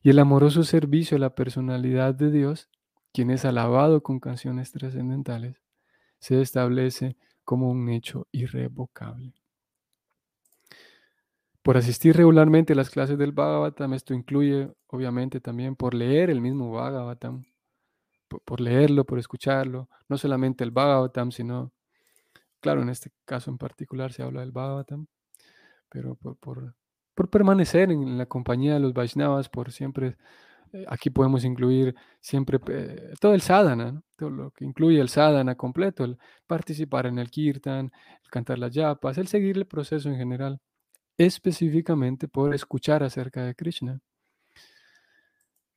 Y 0.03 0.11
el 0.11 0.19
amoroso 0.19 0.63
servicio 0.63 1.17
a 1.17 1.19
la 1.19 1.35
personalidad 1.35 2.13
de 2.13 2.31
Dios, 2.31 2.69
quien 3.13 3.31
es 3.31 3.45
alabado 3.45 4.03
con 4.03 4.19
canciones 4.19 4.71
trascendentales, 4.71 5.61
se 6.19 6.41
establece 6.41 7.17
como 7.43 7.69
un 7.69 7.89
hecho 7.89 8.27
irrevocable. 8.31 9.33
Por 11.61 11.77
asistir 11.77 12.15
regularmente 12.15 12.73
a 12.73 12.75
las 12.75 12.89
clases 12.89 13.17
del 13.17 13.33
Bhagavatam, 13.33 13.93
esto 13.93 14.13
incluye 14.13 14.71
obviamente 14.87 15.41
también 15.41 15.75
por 15.75 15.93
leer 15.93 16.29
el 16.29 16.39
mismo 16.39 16.71
Bhagavatam, 16.71 17.45
por, 18.45 18.61
leerlo, 18.61 19.05
por 19.05 19.19
escucharlo, 19.19 19.89
no 20.07 20.17
solamente 20.17 20.63
el 20.63 20.71
Bhagavatam, 20.71 21.31
sino, 21.31 21.73
claro, 22.59 22.81
en 22.81 22.89
este 22.89 23.11
caso 23.25 23.51
en 23.51 23.57
particular 23.57 24.13
se 24.13 24.23
habla 24.23 24.41
del 24.41 24.51
Bhagavatam, 24.51 25.07
pero 25.89 26.15
por, 26.15 26.37
por 27.15 27.29
permanecer 27.29 27.91
en 27.91 28.17
la 28.17 28.25
compañía 28.25 28.75
de 28.75 28.79
los 28.79 28.93
Vaishnavas, 28.93 29.49
por 29.49 29.71
siempre 29.71 30.17
eh, 30.73 30.85
aquí 30.87 31.09
podemos 31.09 31.43
incluir 31.45 31.95
siempre 32.19 32.59
eh, 32.67 33.13
todo 33.19 33.33
el 33.33 33.41
sadhana, 33.41 34.01
todo 34.15 34.29
lo 34.29 34.51
que 34.51 34.65
incluye 34.65 34.99
el 34.99 35.09
sadhana 35.09 35.55
completo, 35.55 36.03
el 36.03 36.17
participar 36.45 37.05
en 37.07 37.19
el 37.19 37.29
kirtan, 37.29 37.91
el 38.23 38.29
cantar 38.29 38.59
las 38.59 38.73
yapas, 38.73 39.17
el 39.17 39.27
seguir 39.27 39.57
el 39.57 39.65
proceso 39.65 40.09
en 40.09 40.17
general, 40.17 40.59
específicamente 41.17 42.27
por 42.27 42.53
escuchar 42.53 43.03
acerca 43.03 43.43
de 43.45 43.55
Krishna, 43.55 43.99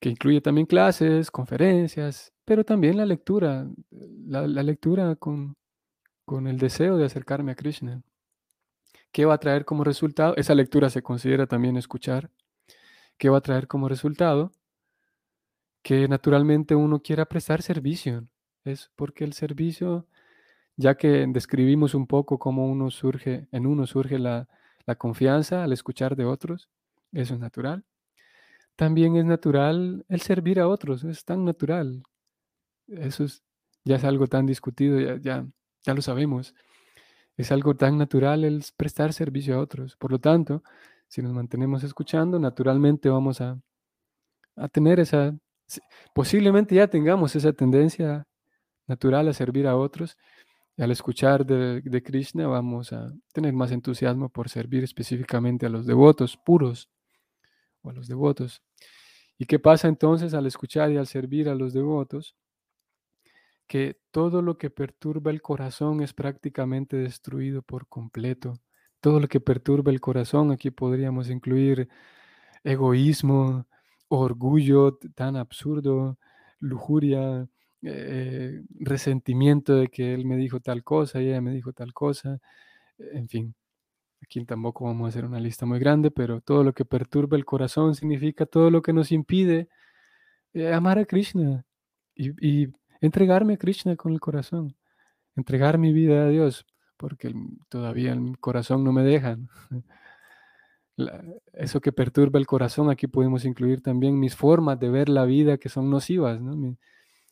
que 0.01 0.09
incluye 0.09 0.41
también 0.41 0.67
clases, 0.67 1.31
conferencias, 1.31 2.33
pero 2.45 2.65
también 2.65 2.97
la 2.97 3.07
lectura, 3.07 3.67
la, 3.91 4.47
lectura 4.63 5.15
con, 5.17 5.57
con 6.31 6.47
el 6.47 6.59
deseo 6.59 6.97
de 6.97 7.07
acercarme 7.07 7.51
a 7.51 7.57
Krishna. 7.57 8.05
¿Qué 9.11 9.25
va 9.25 9.35
a 9.35 9.39
traer 9.39 9.65
como 9.65 9.83
resultado? 9.83 10.37
Esa 10.37 10.55
lectura 10.55 10.89
se 10.89 11.03
considera 11.03 11.49
también 11.49 11.77
escuchar. 11.77 12.31
¿Qué 13.19 13.29
va 13.29 13.39
a 13.39 13.41
traer 13.41 13.67
como 13.67 13.89
resultado? 13.89 14.53
que 15.83 16.07
naturalmente 16.07 16.77
uno 16.77 17.01
quiera 17.03 17.25
prestar 17.25 17.63
servicio. 17.63 18.29
Es 18.65 18.93
porque 18.95 19.25
el 19.25 19.33
servicio, 19.33 20.07
ya 20.77 20.95
que 20.95 21.27
describimos 21.27 21.95
un 21.95 22.07
poco 22.07 22.39
cómo 22.39 22.71
uno 22.71 22.93
surge, 22.93 23.49
en 23.51 23.67
uno 23.67 23.85
surge 23.89 24.21
la, 24.21 24.47
confianza 24.99 25.65
al 25.65 25.73
escuchar 25.73 26.15
de 26.15 26.27
otros, 26.27 26.69
eso 27.11 27.35
es 27.35 27.41
natural. 27.41 27.85
También 28.77 29.17
es 29.17 29.25
natural 29.25 30.05
el 30.09 30.21
servir 30.21 30.61
a 30.61 30.69
otros, 30.69 31.03
es 31.03 31.25
tan 31.25 31.45
natural. 31.45 32.05
Eso 32.87 33.27
ya 33.85 33.97
es 33.97 34.05
algo 34.05 34.29
tan 34.29 34.47
discutido, 34.47 35.01
ya, 35.01 35.17
ya, 35.17 35.47
ya 35.83 35.95
lo 35.95 36.03
sabemos. 36.03 36.55
Es 37.37 37.53
algo 37.53 37.75
tan 37.75 37.99
natural 37.99 38.45
el 38.45 38.65
prestar 38.77 39.13
servicio 39.13 39.57
a 39.57 39.61
otros. 39.61 39.97
Por 39.97 40.13
lo 40.13 40.19
tanto, 40.19 40.63
si 41.09 41.23
nos 41.23 41.33
mantenemos 41.33 41.83
escuchando, 41.85 42.39
naturalmente 42.39 43.09
vamos 43.09 43.41
a, 43.41 43.61
a 44.57 44.69
tener 44.69 45.01
esa 45.01 45.35
Posiblemente 46.15 46.75
ya 46.75 46.89
tengamos 46.89 47.37
esa 47.37 47.53
tendencia 47.53 48.27
natural 48.87 49.29
a 49.29 49.33
servir 49.33 49.67
a 49.67 49.77
otros. 49.77 50.17
Y 50.77 50.83
al 50.83 50.91
escuchar 50.91 51.45
de, 51.45 52.03
Krishna 52.03 52.47
vamos 52.47 52.93
a 52.93 53.13
tener 53.33 53.53
más 53.53 53.71
entusiasmo 53.71 54.29
por 54.31 54.49
servir 54.49 54.83
específicamente 54.83 55.67
a 55.67 55.69
los 55.69 55.87
devotos 55.87 56.37
puros 56.37 56.89
o 57.83 57.91
a 57.91 57.93
los 57.93 58.09
devotos. 58.09 58.63
¿Y 59.39 59.47
qué 59.47 59.59
pasa 59.59 59.89
entonces 59.89 60.35
al 60.35 60.47
escuchar 60.47 60.91
y 60.91 60.97
al 60.97 61.07
servir 61.07 61.49
a 61.49 61.55
los 61.55 61.73
devotos? 61.73 62.35
Que 63.71 64.01
todo 64.11 64.43
lo 64.43 64.59
que 64.59 64.69
perturba 64.69 65.31
el 65.31 65.43
corazón 65.43 66.03
es 66.03 66.13
prácticamente 66.13 66.97
destruido 66.97 67.63
por 67.63 67.87
completo. 67.87 68.55
Todo 69.01 69.21
lo 69.21 69.29
que 69.29 69.41
perturba 69.41 69.93
el 69.93 70.01
corazón, 70.01 70.51
aquí 70.51 70.73
podríamos 70.73 71.31
incluir 71.31 71.89
egoísmo, 72.65 73.69
orgullo 74.09 74.99
tan 75.15 75.37
absurdo, 75.37 76.19
lujuria, 76.59 77.49
eh, 77.83 78.63
resentimiento 78.81 79.77
de 79.77 79.89
que 79.89 80.15
él 80.15 80.27
me 80.27 80.37
dijo 80.37 80.59
tal 80.61 80.83
cosa 80.85 81.23
y 81.23 81.29
ella 81.29 81.41
me 81.41 81.53
dijo 81.53 81.73
tal 81.73 81.93
cosa, 81.95 82.41
en 82.99 83.29
fin. 83.29 83.55
Aquí 84.23 84.45
tampoco 84.47 84.85
vamos 84.87 85.07
a 85.07 85.11
hacer 85.11 85.25
una 85.27 85.41
lista 85.41 85.67
muy 85.67 85.79
grande, 85.79 86.11
pero 86.11 86.41
todo 86.41 86.65
lo 86.65 86.75
que 86.75 86.85
perturba 86.85 87.37
el 87.37 87.45
corazón 87.47 87.95
significa 87.95 88.47
todo 88.47 88.71
lo 88.71 88.83
que 88.83 88.93
nos 88.93 89.13
impide 89.13 89.69
eh, 90.55 90.73
amar 90.73 90.99
a 90.99 91.07
Krishna 91.07 91.65
y, 92.17 92.69
entregarme 93.01 93.55
a 93.55 93.59
Krishna 93.59 93.97
con 93.97 94.13
el 94.13 94.21
corazón, 94.21 94.77
entregar 95.37 95.79
mi 95.79 95.93
vida 95.93 96.25
a 96.25 96.29
Dios, 96.29 96.67
porque 96.97 97.35
todavía 97.69 98.13
el 98.13 98.39
corazón 98.39 98.85
no 98.85 98.93
me 98.93 99.03
deja. 99.03 99.39
eso 101.53 101.81
que 101.81 101.93
perturba 101.93 102.39
el 102.39 102.47
corazón, 102.47 102.91
aquí 102.91 103.07
podemos 103.07 103.45
incluir 103.45 103.83
también 103.83 104.19
mis 104.19 104.37
formas 104.37 104.79
de 104.79 104.91
ver 104.91 105.09
la 105.09 105.25
vida 105.25 105.59
que 105.59 105.69
son 105.69 105.91
nocivas, 105.91 106.41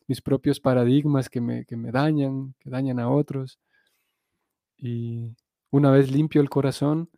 mis 0.07 0.21
propios 0.21 0.59
paradigmas 0.59 1.29
que 1.29 1.41
me, 1.41 1.65
dañan, 1.91 2.55
que 2.59 2.69
dañan 2.69 2.99
a 2.99 3.09
otros. 3.09 3.59
Y 4.77 5.35
una 5.71 5.91
vez 5.91 6.11
limpio 6.11 6.41
el 6.41 6.49
corazón, 6.49 7.09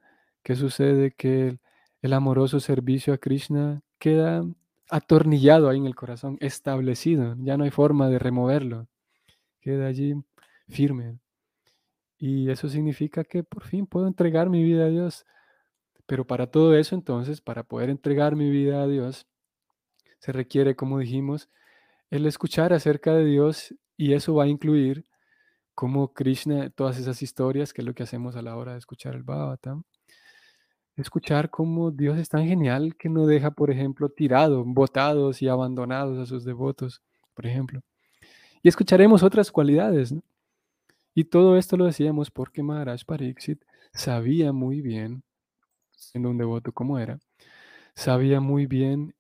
¿qué 0.43 0.55
sucede? 0.55 1.11
Que 1.11 1.57
el, 2.01 2.13
amoroso 2.13 2.59
servicio 2.59 3.13
a 3.13 3.17
Krishna 3.17 3.81
queda 3.99 4.43
atornillado 4.91 5.69
ahí 5.69 5.77
en 5.77 5.87
el 5.87 5.95
corazón, 5.95 6.37
establecido, 6.41 7.35
ya 7.39 7.57
no 7.57 7.63
hay 7.63 7.71
forma 7.71 8.09
de 8.09 8.19
removerlo, 8.19 8.87
queda 9.61 9.87
allí 9.87 10.15
firme. 10.69 11.19
Y 12.19 12.51
eso 12.51 12.69
significa 12.69 13.23
que 13.23 13.43
por 13.43 13.63
fin 13.63 13.87
puedo 13.87 14.07
entregar 14.07 14.49
mi 14.49 14.63
vida 14.63 14.85
a 14.85 14.89
Dios 14.89 15.25
pero 16.11 16.27
para 16.27 16.47
todo 16.47 16.75
eso, 16.75 16.93
entonces, 16.93 17.39
para 17.39 17.63
poder 17.63 17.89
entregar 17.89 18.35
mi 18.35 18.49
vida 18.49 18.83
a 18.83 18.87
Dios, 18.87 19.27
se 20.19 20.33
requiere, 20.33 20.75
como 20.75 20.99
dijimos, 20.99 21.49
el 22.09 22.25
escuchar 22.25 22.73
acerca 22.73 23.13
de 23.13 23.23
Dios 23.23 23.73
y 23.95 24.11
eso 24.11 24.35
va 24.35 24.43
a 24.43 24.47
incluir 24.47 25.05
como 25.73 26.13
Krishna, 26.13 26.69
todas 26.69 26.97
esas 26.97 27.21
historias, 27.21 27.71
que 27.71 27.81
es 27.81 27.87
lo 27.87 27.93
que 27.93 28.03
hacemos 28.03 28.35
a 28.35 28.41
la 28.41 28.57
hora 28.57 28.73
de 28.73 28.79
escuchar 28.79 29.15
el 29.15 29.23
Bhagavatam. 29.23 29.85
Escuchar 30.95 31.49
cómo 31.49 31.91
Dios 31.91 32.17
es 32.17 32.29
tan 32.29 32.45
genial 32.45 32.95
que 32.97 33.09
no 33.09 33.25
deja, 33.25 33.51
por 33.51 33.71
ejemplo, 33.71 34.09
tirado, 34.09 34.63
botados 34.65 35.41
y 35.41 35.47
abandonados 35.47 36.19
a 36.19 36.25
sus 36.25 36.43
devotos, 36.43 37.01
por 37.33 37.45
ejemplo. 37.45 37.81
Y 38.61 38.69
escucharemos 38.69 39.23
otras 39.23 39.51
cualidades. 39.51 40.13
Y 41.15 41.23
todo 41.25 41.57
esto 41.57 41.77
lo 41.77 41.85
decíamos 41.85 42.29
porque 42.31 42.63
Maharaj 42.63 43.05
Pariksit 43.05 43.63
sabía 43.93 44.53
muy 44.53 44.81
bien 44.81 45.23
siendo 46.01 46.29
un 46.29 46.37
devoto 46.37 46.71
como 46.71 46.99
era, 46.99 47.19
sabía 47.95 48.41
muy 48.41 48.65
bien 48.65 49.15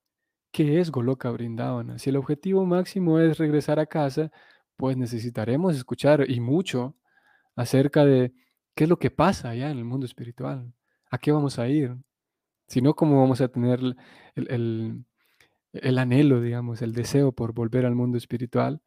qué 0.51 0.79
es 0.79 0.91
Goloka 0.91 1.29
Brindavana. 1.29 1.99
Si 1.99 2.09
el 2.09 2.17
objetivo 2.17 2.65
máximo 2.65 3.19
es 3.19 3.37
regresar 3.37 3.79
a 3.79 3.85
casa, 3.85 4.31
pues 4.77 4.97
necesitaremos 4.97 5.75
escuchar 5.75 6.29
y 6.29 6.39
mucho 6.39 6.95
acerca 7.55 8.05
de 8.05 8.33
qué 8.75 8.85
es 8.85 8.89
lo 8.89 8.97
que 8.97 9.11
pasa 9.11 9.49
allá 9.49 9.69
en 9.69 9.77
el 9.77 9.85
mundo 9.85 10.05
espiritual, 10.05 10.73
a 11.11 11.17
qué 11.19 11.31
vamos 11.31 11.59
a 11.59 11.67
ir, 11.69 11.95
si 12.67 12.81
no, 12.81 12.95
cómo 12.95 13.19
vamos 13.21 13.41
a 13.41 13.49
tener 13.49 13.79
el, 14.35 15.05
el 15.73 15.97
anhelo, 15.99 16.41
digamos, 16.41 16.81
el 16.81 16.93
deseo 16.93 17.31
por 17.31 17.53
volver 17.53 17.85
al 17.85 17.95
mundo 17.95 18.17
espiritual, 18.17 18.81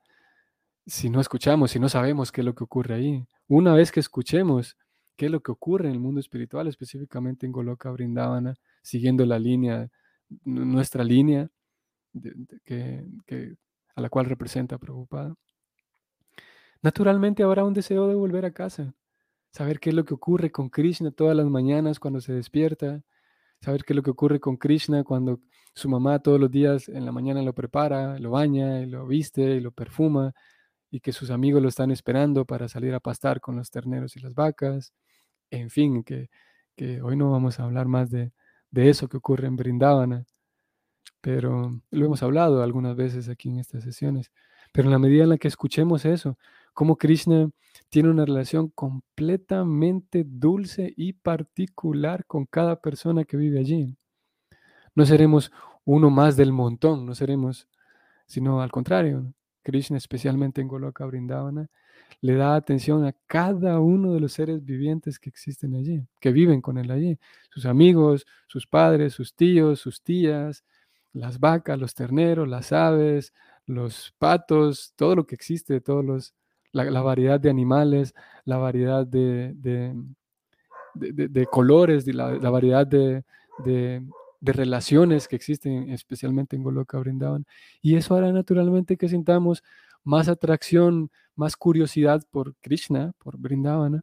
si 0.86 1.10
no 1.10 1.20
escuchamos, 1.20 1.70
si 1.70 1.78
no 1.78 1.88
sabemos 1.88 2.32
qué 2.32 2.40
es 2.42 2.44
lo 2.44 2.54
que 2.54 2.64
ocurre 2.64 2.94
ahí. 2.94 3.26
Una 3.48 3.74
vez 3.74 3.92
que 3.92 4.00
escuchemos 4.00 4.76
qué 5.16 5.26
es 5.26 5.32
lo 5.32 5.40
que 5.40 5.52
ocurre 5.52 5.88
en 5.88 5.94
el 5.94 6.00
mundo 6.00 6.20
espiritual, 6.20 6.66
específicamente 6.66 7.46
en 7.46 7.52
Goloka 7.52 7.90
Brindavana, 7.90 8.54
siguiendo 8.82 9.24
la 9.24 9.38
línea, 9.38 9.88
nuestra 10.44 11.04
línea 11.04 11.48
que, 12.64 13.56
a 13.94 14.00
la 14.00 14.08
cual 14.08 14.26
representa 14.26 14.78
Prabhupada. 14.78 15.34
Naturalmente 16.82 17.42
habrá 17.42 17.64
un 17.64 17.72
deseo 17.72 18.08
de 18.08 18.14
volver 18.14 18.44
a 18.44 18.52
casa, 18.52 18.94
saber 19.54 19.78
qué 19.78 19.90
es 19.90 19.94
lo 19.94 20.04
que 20.04 20.14
ocurre 20.14 20.50
con 20.50 20.68
Krishna 20.68 21.12
todas 21.12 21.36
las 21.36 21.46
mañanas 21.46 22.00
cuando 22.00 22.20
se 22.20 22.32
despierta, 22.32 23.02
saber 23.60 23.84
qué 23.84 23.92
es 23.92 23.96
lo 23.96 24.02
que 24.02 24.10
ocurre 24.10 24.40
con 24.40 24.56
Krishna 24.56 25.04
cuando 25.04 25.40
su 25.74 25.88
mamá 25.88 26.18
todos 26.18 26.40
los 26.40 26.50
días 26.50 26.88
en 26.88 27.04
la 27.06 27.12
mañana 27.12 27.40
lo 27.40 27.54
prepara, 27.54 28.18
lo 28.18 28.32
baña, 28.32 28.80
lo 28.86 29.06
viste, 29.06 29.42
y 29.56 29.60
lo 29.60 29.70
perfuma, 29.70 30.34
y 30.90 31.00
que 31.00 31.12
sus 31.12 31.30
amigos 31.30 31.62
lo 31.62 31.68
están 31.68 31.92
esperando 31.92 32.44
para 32.44 32.68
salir 32.68 32.94
a 32.94 33.00
pastar 33.00 33.40
con 33.40 33.56
los 33.56 33.70
terneros 33.70 34.16
y 34.16 34.20
las 34.20 34.34
vacas, 34.34 34.92
en 35.50 35.70
fin, 35.70 36.02
que, 36.02 36.28
hoy 37.02 37.16
no 37.16 37.30
vamos 37.30 37.60
a 37.60 37.64
hablar 37.64 37.86
más 37.86 38.10
de, 38.10 38.32
eso 38.72 39.08
que 39.08 39.18
ocurre 39.18 39.46
en 39.46 39.54
Brindavana, 39.54 40.24
pero 41.20 41.70
lo 41.90 42.06
hemos 42.06 42.24
hablado 42.24 42.62
algunas 42.62 42.96
veces 42.96 43.28
aquí 43.28 43.50
en 43.50 43.60
estas 43.60 43.84
sesiones. 43.84 44.32
Pero 44.72 44.88
en 44.88 44.92
la 44.92 44.98
medida 44.98 45.22
en 45.22 45.30
la 45.30 45.38
que 45.38 45.46
escuchemos 45.46 46.04
eso, 46.04 46.36
como 46.74 46.96
Krishna 46.96 47.48
tiene 47.88 48.10
una 48.10 48.24
relación 48.24 48.68
completamente 48.68 50.24
dulce 50.26 50.92
y 50.96 51.14
particular 51.14 52.26
con 52.26 52.44
cada 52.46 52.80
persona 52.80 53.24
que 53.24 53.36
vive 53.36 53.60
allí. 53.60 53.96
No 54.94 55.06
seremos 55.06 55.52
uno 55.84 56.10
más 56.10 56.36
del 56.36 56.52
montón, 56.52 57.06
no 57.06 57.14
seremos, 57.14 57.68
sino 58.26 58.60
al 58.60 58.70
contrario. 58.70 59.32
Krishna, 59.62 59.96
especialmente 59.96 60.60
en 60.60 60.68
Goloka 60.68 61.06
Vrindavana, 61.06 61.68
le 62.20 62.34
da 62.34 62.56
atención 62.56 63.04
a 63.04 63.14
cada 63.26 63.80
uno 63.80 64.12
de 64.12 64.20
los 64.20 64.32
seres 64.32 64.64
vivientes 64.64 65.18
que 65.18 65.30
existen 65.30 65.74
allí, 65.74 66.06
que 66.20 66.32
viven 66.32 66.60
con 66.60 66.78
él 66.78 66.90
allí. 66.90 67.18
Sus 67.50 67.66
amigos, 67.66 68.26
sus 68.46 68.66
padres, 68.66 69.14
sus 69.14 69.34
tíos, 69.34 69.80
sus 69.80 70.02
tías, 70.02 70.64
las 71.12 71.38
vacas, 71.38 71.78
los 71.78 71.94
terneros, 71.94 72.48
las 72.48 72.72
aves, 72.72 73.32
los 73.66 74.14
patos, 74.18 74.92
todo 74.96 75.16
lo 75.16 75.26
que 75.26 75.34
existe, 75.34 75.80
todos 75.80 76.04
los, 76.04 76.34
la, 76.74 77.00
variedad 77.00 77.40
de 77.40 77.50
animales, 77.50 78.14
la 78.44 78.58
variedad 78.58 79.06
de, 79.06 79.54
de, 80.94 81.46
colores, 81.46 82.06
la, 82.14 82.32
la 82.32 82.50
variedad 82.50 82.86
de, 82.86 83.24
relaciones 84.42 85.26
que 85.26 85.36
existen, 85.36 85.90
especialmente 85.90 86.56
en 86.56 86.62
Goloka 86.62 86.98
Brindavan. 86.98 87.46
Y 87.80 87.96
eso 87.96 88.14
hará 88.14 88.30
naturalmente 88.32 88.96
que 88.98 89.08
sintamos 89.08 89.62
más 90.02 90.28
atracción, 90.28 91.10
más 91.34 91.56
curiosidad 91.56 92.22
por 92.30 92.54
Krishna, 92.56 93.12
por 93.18 93.38
Brindavana, 93.38 94.02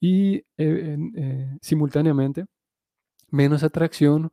y 0.00 0.36
eh, 0.36 0.96
eh, 1.16 1.58
simultáneamente 1.60 2.46
menos 3.30 3.64
atracción 3.64 4.30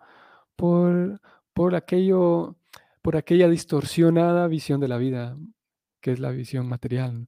por, 0.55 1.19
por, 1.53 1.75
aquello, 1.75 2.55
por 3.01 3.17
aquella 3.17 3.49
distorsionada 3.49 4.47
visión 4.47 4.79
de 4.79 4.87
la 4.87 4.97
vida, 4.97 5.37
que 6.01 6.11
es 6.11 6.19
la 6.19 6.29
visión 6.31 6.67
material. 6.69 7.27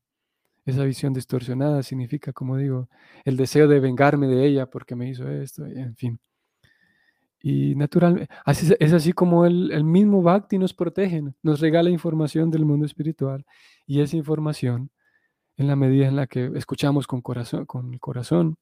Esa 0.67 0.83
visión 0.83 1.13
distorsionada 1.13 1.81
significa, 1.81 2.33
como 2.33 2.57
digo, 2.57 2.89
el 3.23 3.37
deseo 3.37 3.69
de 3.69 3.79
vengarme 3.79 4.27
de 4.27 4.45
ella 4.45 4.69
porque 4.69 4.97
me 4.97 5.09
hizo 5.09 5.25
esto, 5.29 5.65
en 5.65 5.95
fin. 5.95 6.19
Y 7.41 7.73
naturalmente, 7.75 8.27
es 8.45 8.91
así 8.91 9.13
como 9.13 9.45
el, 9.45 9.71
el, 9.71 9.85
mismo 9.85 10.21
Bhakti 10.21 10.57
nos 10.57 10.73
protege, 10.73 11.23
nos 11.41 11.61
regala 11.61 11.89
información 11.89 12.51
del 12.51 12.65
mundo 12.65 12.85
espiritual. 12.85 13.45
Y 13.85 14.01
esa 14.01 14.17
información, 14.17 14.91
en 15.55 15.67
la 15.67 15.77
medida 15.77 16.05
en 16.05 16.17
la 16.17 16.27
que 16.27 16.51
escuchamos 16.55 17.07
con, 17.07 17.21
corazón, 17.21 17.65
con 17.65 17.93
el 17.93 18.01
corazón 18.01 18.57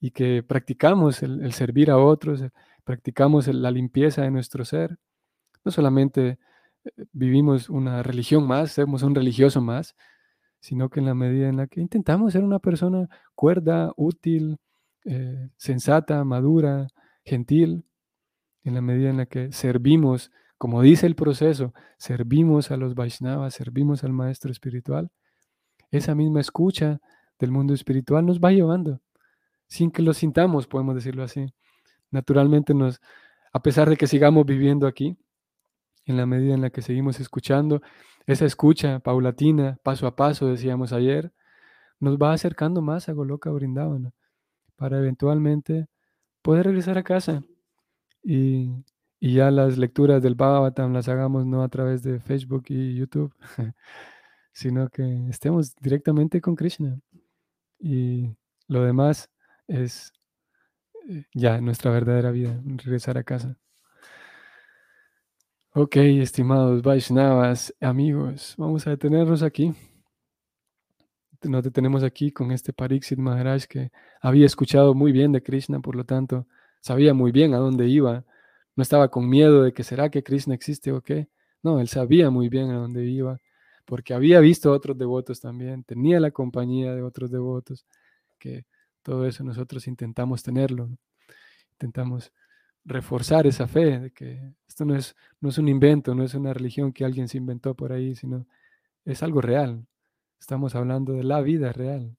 y 0.00 0.10
que 0.10 0.42
practicamos 0.42 1.22
el, 1.22 1.50
servir 1.54 1.90
a 1.90 1.96
otros, 1.96 2.44
practicamos 2.84 3.48
la 3.48 3.70
limpieza 3.70 4.20
de 4.20 4.30
nuestro 4.30 4.66
ser, 4.66 4.98
no 5.64 5.72
solamente 5.72 6.38
eh, 6.84 6.90
vivimos 7.12 7.70
una 7.70 8.02
religión 8.02 8.46
más, 8.46 8.72
somos 8.72 9.02
un 9.02 9.14
religioso 9.14 9.62
más, 9.62 9.96
sino 10.62 10.88
que 10.88 11.00
en 11.00 11.06
la 11.06 11.14
medida 11.14 11.48
en 11.48 11.56
la 11.56 11.66
que 11.66 11.80
intentamos 11.80 12.32
ser 12.32 12.44
una 12.44 12.60
persona 12.60 13.08
cuerda, 13.34 13.92
útil, 13.96 14.58
eh, 15.04 15.50
sensata, 15.56 16.22
madura, 16.24 16.86
gentil, 17.24 17.84
en 18.62 18.74
la 18.74 18.80
medida 18.80 19.10
en 19.10 19.16
la 19.16 19.26
que 19.26 19.50
servimos, 19.50 20.30
como 20.58 20.80
dice 20.80 21.06
el 21.06 21.16
proceso, 21.16 21.74
servimos 21.98 22.70
a 22.70 22.76
los 22.76 22.94
Vaishnavas, 22.94 23.54
servimos 23.54 24.04
al 24.04 24.12
maestro 24.12 24.52
espiritual, 24.52 25.10
esa 25.90 26.14
misma 26.14 26.40
escucha 26.40 27.00
del 27.40 27.50
mundo 27.50 27.74
espiritual 27.74 28.24
nos 28.24 28.38
va 28.38 28.52
llevando, 28.52 29.00
sin 29.66 29.90
que 29.90 30.02
lo 30.02 30.14
sintamos, 30.14 30.68
podemos 30.68 30.94
decirlo 30.94 31.24
así. 31.24 31.46
Naturalmente 32.12 32.72
nos, 32.72 33.00
a 33.52 33.60
pesar 33.60 33.90
de 33.90 33.96
que 33.96 34.06
sigamos 34.06 34.46
viviendo 34.46 34.86
aquí, 34.86 35.16
en 36.04 36.16
la 36.16 36.26
medida 36.26 36.54
en 36.54 36.60
la 36.60 36.70
que 36.70 36.82
seguimos 36.82 37.18
escuchando, 37.18 37.82
esa 38.26 38.44
escucha 38.46 39.00
paulatina, 39.00 39.78
paso 39.82 40.06
a 40.06 40.16
paso, 40.16 40.46
decíamos 40.46 40.92
ayer, 40.92 41.32
nos 42.00 42.18
va 42.18 42.32
acercando 42.32 42.82
más 42.82 43.08
a 43.08 43.12
Goloka 43.12 43.50
Brindavana 43.50 44.12
para 44.76 44.98
eventualmente 44.98 45.86
poder 46.42 46.66
regresar 46.66 46.98
a 46.98 47.04
casa 47.04 47.42
y, 48.22 48.84
ya 49.20 49.52
las 49.52 49.78
lecturas 49.78 50.20
del 50.20 50.34
Bhagavatam 50.34 50.92
las 50.92 51.08
hagamos 51.08 51.46
no 51.46 51.62
a 51.62 51.68
través 51.68 52.02
de 52.02 52.18
Facebook 52.18 52.64
y 52.68 52.96
YouTube, 52.96 53.32
sino 54.52 54.88
que 54.88 55.28
estemos 55.28 55.76
directamente 55.76 56.40
con 56.40 56.56
Krishna. 56.56 56.98
Y 57.78 58.34
lo 58.66 58.82
demás 58.82 59.30
es 59.68 60.12
eh, 61.08 61.24
ya 61.34 61.60
nuestra 61.60 61.92
verdadera 61.92 62.32
vida, 62.32 62.60
regresar 62.64 63.16
a 63.16 63.22
casa. 63.22 63.56
Ok, 65.74 65.96
estimados 65.96 66.82
Vaishnavas, 66.82 67.74
amigos, 67.80 68.54
vamos 68.58 68.86
a 68.86 68.90
detenernos 68.90 69.42
aquí. 69.42 69.72
Nos 71.44 71.64
detenemos 71.64 72.02
aquí 72.02 72.30
con 72.30 72.52
este 72.52 72.74
Pariksit 72.74 73.18
Maharaj 73.18 73.64
que 73.64 73.90
había 74.20 74.44
escuchado 74.44 74.92
muy 74.94 75.12
bien 75.12 75.32
de 75.32 75.42
Krishna, 75.42 75.80
por 75.80 75.96
lo 75.96 76.04
tanto, 76.04 76.46
sabía 76.82 77.14
muy 77.14 77.32
bien 77.32 77.54
a 77.54 77.56
dónde 77.56 77.88
iba. 77.88 78.22
No 78.76 78.82
estaba 78.82 79.08
con 79.10 79.26
miedo 79.30 79.62
de 79.62 79.72
que 79.72 79.82
será 79.82 80.10
que 80.10 80.22
Krishna 80.22 80.54
existe 80.54 80.92
o 80.92 81.00
qué. 81.00 81.28
No, 81.62 81.80
él 81.80 81.88
sabía 81.88 82.28
muy 82.28 82.50
bien 82.50 82.70
a 82.70 82.74
dónde 82.74 83.06
iba, 83.06 83.38
porque 83.86 84.12
había 84.12 84.40
visto 84.40 84.70
a 84.70 84.76
otros 84.76 84.98
devotos 84.98 85.40
también, 85.40 85.84
tenía 85.84 86.20
la 86.20 86.32
compañía 86.32 86.94
de 86.94 87.00
otros 87.02 87.30
devotos, 87.30 87.86
que 88.38 88.66
todo 89.02 89.26
eso 89.26 89.42
nosotros 89.42 89.86
intentamos 89.88 90.42
tenerlo. 90.42 90.90
Intentamos 91.72 92.30
reforzar 92.84 93.46
esa 93.46 93.66
fe 93.66 93.98
de 93.98 94.10
que 94.10 94.54
esto 94.66 94.84
no 94.84 94.96
es, 94.96 95.14
no 95.40 95.50
es 95.50 95.58
un 95.58 95.68
invento, 95.68 96.14
no 96.14 96.24
es 96.24 96.34
una 96.34 96.52
religión 96.52 96.92
que 96.92 97.04
alguien 97.04 97.28
se 97.28 97.38
inventó 97.38 97.74
por 97.74 97.92
ahí, 97.92 98.14
sino 98.14 98.46
es 99.04 99.22
algo 99.22 99.40
real. 99.40 99.86
Estamos 100.40 100.74
hablando 100.74 101.12
de 101.12 101.24
la 101.24 101.40
vida 101.40 101.72
real 101.72 102.16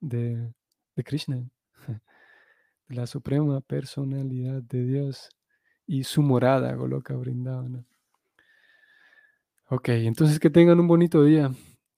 de, 0.00 0.52
de 0.96 1.04
Krishna, 1.04 1.48
de 2.88 2.94
la 2.94 3.06
suprema 3.06 3.60
personalidad 3.60 4.62
de 4.62 4.84
Dios 4.84 5.30
y 5.86 6.04
su 6.04 6.22
morada, 6.22 6.74
Goloka 6.74 7.14
Brindavana. 7.14 7.84
Ok, 9.68 9.88
entonces 9.88 10.38
que 10.38 10.50
tengan 10.50 10.78
un 10.78 10.86
bonito 10.86 11.24
día 11.24 11.50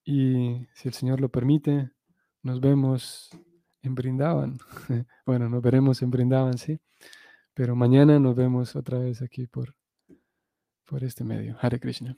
y 0.05 0.67
si 0.73 0.89
el 0.89 0.95
Señor 0.95 1.21
lo 1.21 1.29
permite, 1.29 1.91
nos 2.43 2.61
vemos 2.61 3.31
en 3.83 3.95
Brindavan. 3.95 4.59
Bueno, 5.27 5.49
nos 5.49 5.61
veremos 5.61 6.03
en 6.03 6.11
Brindavan, 6.11 6.57
sí. 6.57 6.79
Pero 7.57 7.75
mañana 7.75 8.21
nos 8.21 8.37
vemos 8.37 8.77
otra 8.77 8.99
vez 8.99 9.23
aquí 9.23 9.47
por, 9.47 9.75
por 10.85 11.03
este 11.03 11.25
medio. 11.25 11.57
Hare 11.59 11.81
Krishna. 11.81 12.15